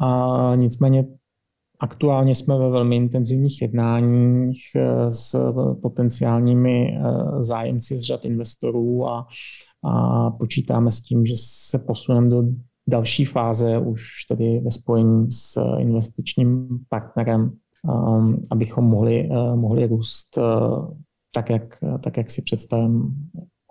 A 0.00 0.52
nicméně 0.56 1.04
Aktuálně 1.82 2.34
jsme 2.34 2.58
ve 2.58 2.70
velmi 2.70 2.96
intenzivních 2.96 3.62
jednáních 3.62 4.62
eh, 4.76 5.10
s 5.10 5.52
potenciálními 5.82 6.96
eh, 6.96 7.02
zájemci 7.42 7.98
z 7.98 8.00
řad 8.00 8.24
investorů 8.24 9.08
a, 9.08 9.26
a 9.84 10.30
počítáme 10.30 10.90
s 10.90 11.00
tím, 11.00 11.26
že 11.26 11.34
se 11.36 11.78
posuneme 11.78 12.30
do 12.30 12.42
další 12.90 13.24
fáze 13.24 13.78
už 13.78 14.24
tedy 14.28 14.60
ve 14.64 14.70
spojení 14.70 15.30
s 15.30 15.60
investičním 15.78 16.68
partnerem, 16.88 17.52
um, 17.82 18.46
abychom 18.50 18.84
mohli, 18.84 19.28
uh, 19.28 19.56
mohli 19.56 19.86
růst 19.86 20.38
uh, 20.38 20.94
tak, 21.34 21.50
jak, 21.50 21.78
tak, 22.00 22.16
jak 22.16 22.30
si 22.30 22.42
představujeme 22.42 23.04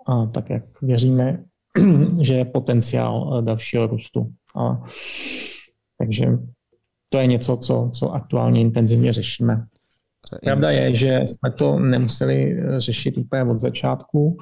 a 0.06 0.26
tak, 0.26 0.50
jak 0.50 0.82
věříme, 0.82 1.44
že 2.20 2.34
je 2.34 2.44
potenciál 2.44 3.42
dalšího 3.42 3.86
růstu. 3.86 4.32
A, 4.56 4.82
takže 5.98 6.38
to 7.08 7.18
je 7.18 7.26
něco, 7.26 7.56
co, 7.56 7.90
co 7.92 8.10
aktuálně 8.10 8.60
intenzivně 8.60 9.12
řešíme. 9.12 9.66
Pravda 10.44 10.70
je, 10.70 10.94
že 10.94 11.20
jsme 11.24 11.50
to 11.50 11.78
nemuseli 11.78 12.62
řešit 12.76 13.18
úplně 13.18 13.44
od 13.44 13.58
začátku 13.58 14.36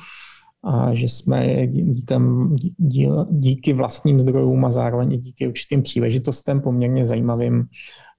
a 0.64 0.94
že 0.94 1.08
jsme 1.08 1.66
díky, 1.66 3.08
díky 3.30 3.72
vlastním 3.72 4.20
zdrojům 4.20 4.64
a 4.64 4.70
zároveň 4.70 5.12
i 5.12 5.18
díky 5.18 5.48
určitým 5.48 5.82
příležitostem 5.82 6.60
poměrně 6.60 7.04
zajímavým 7.04 7.64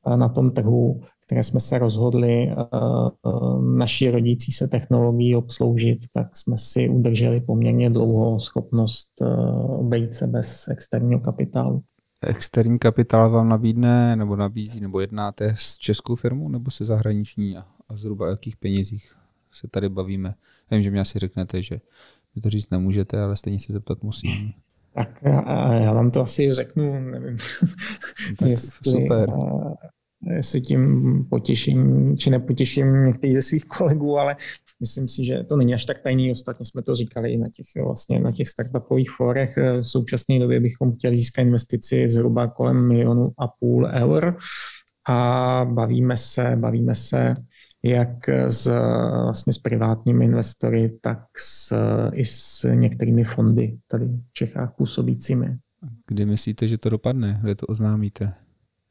eh, 0.07 0.17
na 0.17 0.29
tom 0.29 0.51
trhu, 0.51 1.01
které 1.25 1.43
jsme 1.43 1.59
se 1.59 1.79
rozhodli 1.79 2.49
eh, 2.49 2.55
eh, 2.55 3.29
naší 3.77 4.09
rodící 4.09 4.51
se 4.51 4.67
technologií 4.67 5.35
obsloužit, 5.35 5.99
tak 6.13 6.35
jsme 6.35 6.57
si 6.57 6.89
udrželi 6.89 7.41
poměrně 7.41 7.89
dlouho 7.89 8.39
schopnost 8.39 9.09
obejít 9.67 10.13
se 10.13 10.27
bez 10.27 10.67
externího 10.67 11.19
kapitálu. 11.19 11.83
externí 12.21 12.79
kapitál 12.79 13.29
vám 13.29 13.49
nabídne, 13.49 14.15
nebo 14.15 14.35
nabízí, 14.35 14.79
nebo 14.79 14.99
jednáte 14.99 15.53
s 15.55 15.77
českou 15.77 16.15
firmou, 16.15 16.49
nebo 16.49 16.71
se 16.71 16.85
zahraniční 16.85 17.57
a, 17.57 17.65
a 17.89 17.95
zhruba 17.95 18.29
jakých 18.29 18.57
penězích 18.57 19.15
se 19.51 19.67
tady 19.67 19.89
bavíme? 19.89 20.35
Vím, 20.71 20.83
že 20.83 20.91
mě 20.91 21.01
asi 21.01 21.19
řeknete, 21.19 21.61
že 21.63 21.79
mi 22.39 22.43
to 22.43 22.49
říct 22.49 22.69
nemůžete, 22.69 23.21
ale 23.21 23.37
stejně 23.37 23.59
se 23.59 23.73
zeptat 23.73 24.03
musím. 24.03 24.51
Tak 24.93 25.19
já, 25.23 25.93
vám 25.93 26.09
to 26.09 26.21
asi 26.21 26.53
řeknu, 26.53 27.09
nevím, 27.11 27.37
tak 28.39 28.49
jestli, 28.49 28.91
super. 28.91 29.29
jestli 30.37 30.61
tím 30.61 31.25
potěším, 31.29 32.17
či 32.17 32.29
nepotěším 32.29 33.05
některý 33.05 33.35
ze 33.35 33.41
svých 33.41 33.65
kolegů, 33.65 34.17
ale 34.17 34.35
myslím 34.79 35.07
si, 35.07 35.25
že 35.25 35.43
to 35.43 35.55
není 35.55 35.73
až 35.73 35.85
tak 35.85 36.01
tajný. 36.01 36.31
Ostatně 36.31 36.65
jsme 36.65 36.81
to 36.81 36.95
říkali 36.95 37.31
i 37.31 37.37
na 37.37 37.47
těch, 37.49 37.83
vlastně 37.83 38.19
na 38.19 38.31
těch 38.31 38.49
startupových 38.49 39.11
forech. 39.11 39.57
V 39.57 39.83
současné 39.83 40.39
době 40.39 40.59
bychom 40.59 40.91
chtěli 40.91 41.15
získat 41.15 41.41
investici 41.41 42.09
zhruba 42.09 42.47
kolem 42.47 42.87
milionu 42.87 43.31
a 43.37 43.47
půl 43.47 43.89
eur 43.93 44.37
a 45.09 45.65
bavíme 45.65 46.17
se, 46.17 46.55
bavíme 46.55 46.95
se 46.95 47.35
jak 47.83 48.29
s, 48.29 48.71
vlastně 49.23 49.53
s 49.53 49.57
privátními 49.57 50.25
investory, 50.25 50.97
tak 51.01 51.19
s, 51.37 51.75
i 52.13 52.25
s 52.25 52.67
některými 52.73 53.23
fondy 53.23 53.77
tady 53.87 54.05
v 54.05 54.33
Čechách 54.33 54.75
působícími. 54.77 55.57
Kdy 56.07 56.25
myslíte, 56.25 56.67
že 56.67 56.77
to 56.77 56.89
dopadne? 56.89 57.39
Kde 57.43 57.55
to 57.55 57.65
oznámíte? 57.65 58.33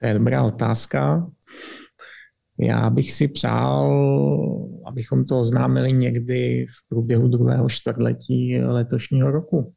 To 0.01 0.07
je 0.07 0.15
dobrá 0.15 0.43
otázka. 0.43 1.27
Já 2.59 2.91
bych 2.91 3.13
si 3.13 3.29
přál, 3.29 3.91
abychom 4.87 5.25
to 5.25 5.41
oznámili 5.41 5.93
někdy 5.93 6.67
v 6.67 6.89
průběhu 6.89 7.29
druhého 7.29 7.69
čtvrtletí 7.69 8.59
letošního 8.59 9.31
roku. 9.31 9.73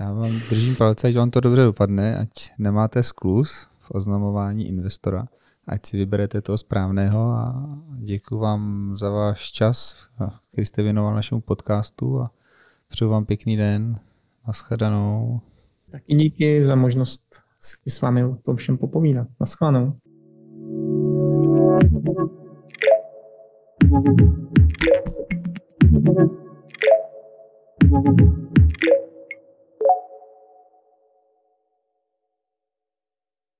Já 0.00 0.12
vám 0.12 0.32
držím 0.50 0.76
palce, 0.76 1.08
ať 1.08 1.16
vám 1.16 1.30
to 1.30 1.40
dobře 1.40 1.62
dopadne, 1.62 2.16
ať 2.18 2.30
nemáte 2.58 3.02
sklus 3.02 3.68
v 3.78 3.90
oznamování 3.90 4.68
investora 4.68 5.26
ať 5.66 5.86
si 5.86 5.96
vyberete 5.96 6.40
toho 6.40 6.58
správného 6.58 7.20
a 7.20 7.66
děkuji 7.96 8.38
vám 8.38 8.92
za 8.96 9.10
váš 9.10 9.52
čas, 9.52 10.08
který 10.52 10.64
jste 10.64 10.82
věnoval 10.82 11.14
našemu 11.14 11.40
podcastu 11.40 12.20
a 12.20 12.30
přeju 12.88 13.10
vám 13.10 13.24
pěkný 13.24 13.56
den. 13.56 13.98
Naschledanou. 14.46 15.40
Taky 15.90 16.14
díky 16.14 16.64
za 16.64 16.76
možnost 16.76 17.24
s 17.88 18.00
vámi 18.00 18.24
o 18.24 18.34
tom 18.34 18.56
všem 18.56 18.78
popovídat. 18.78 19.28
Naschledanou. 19.40 19.92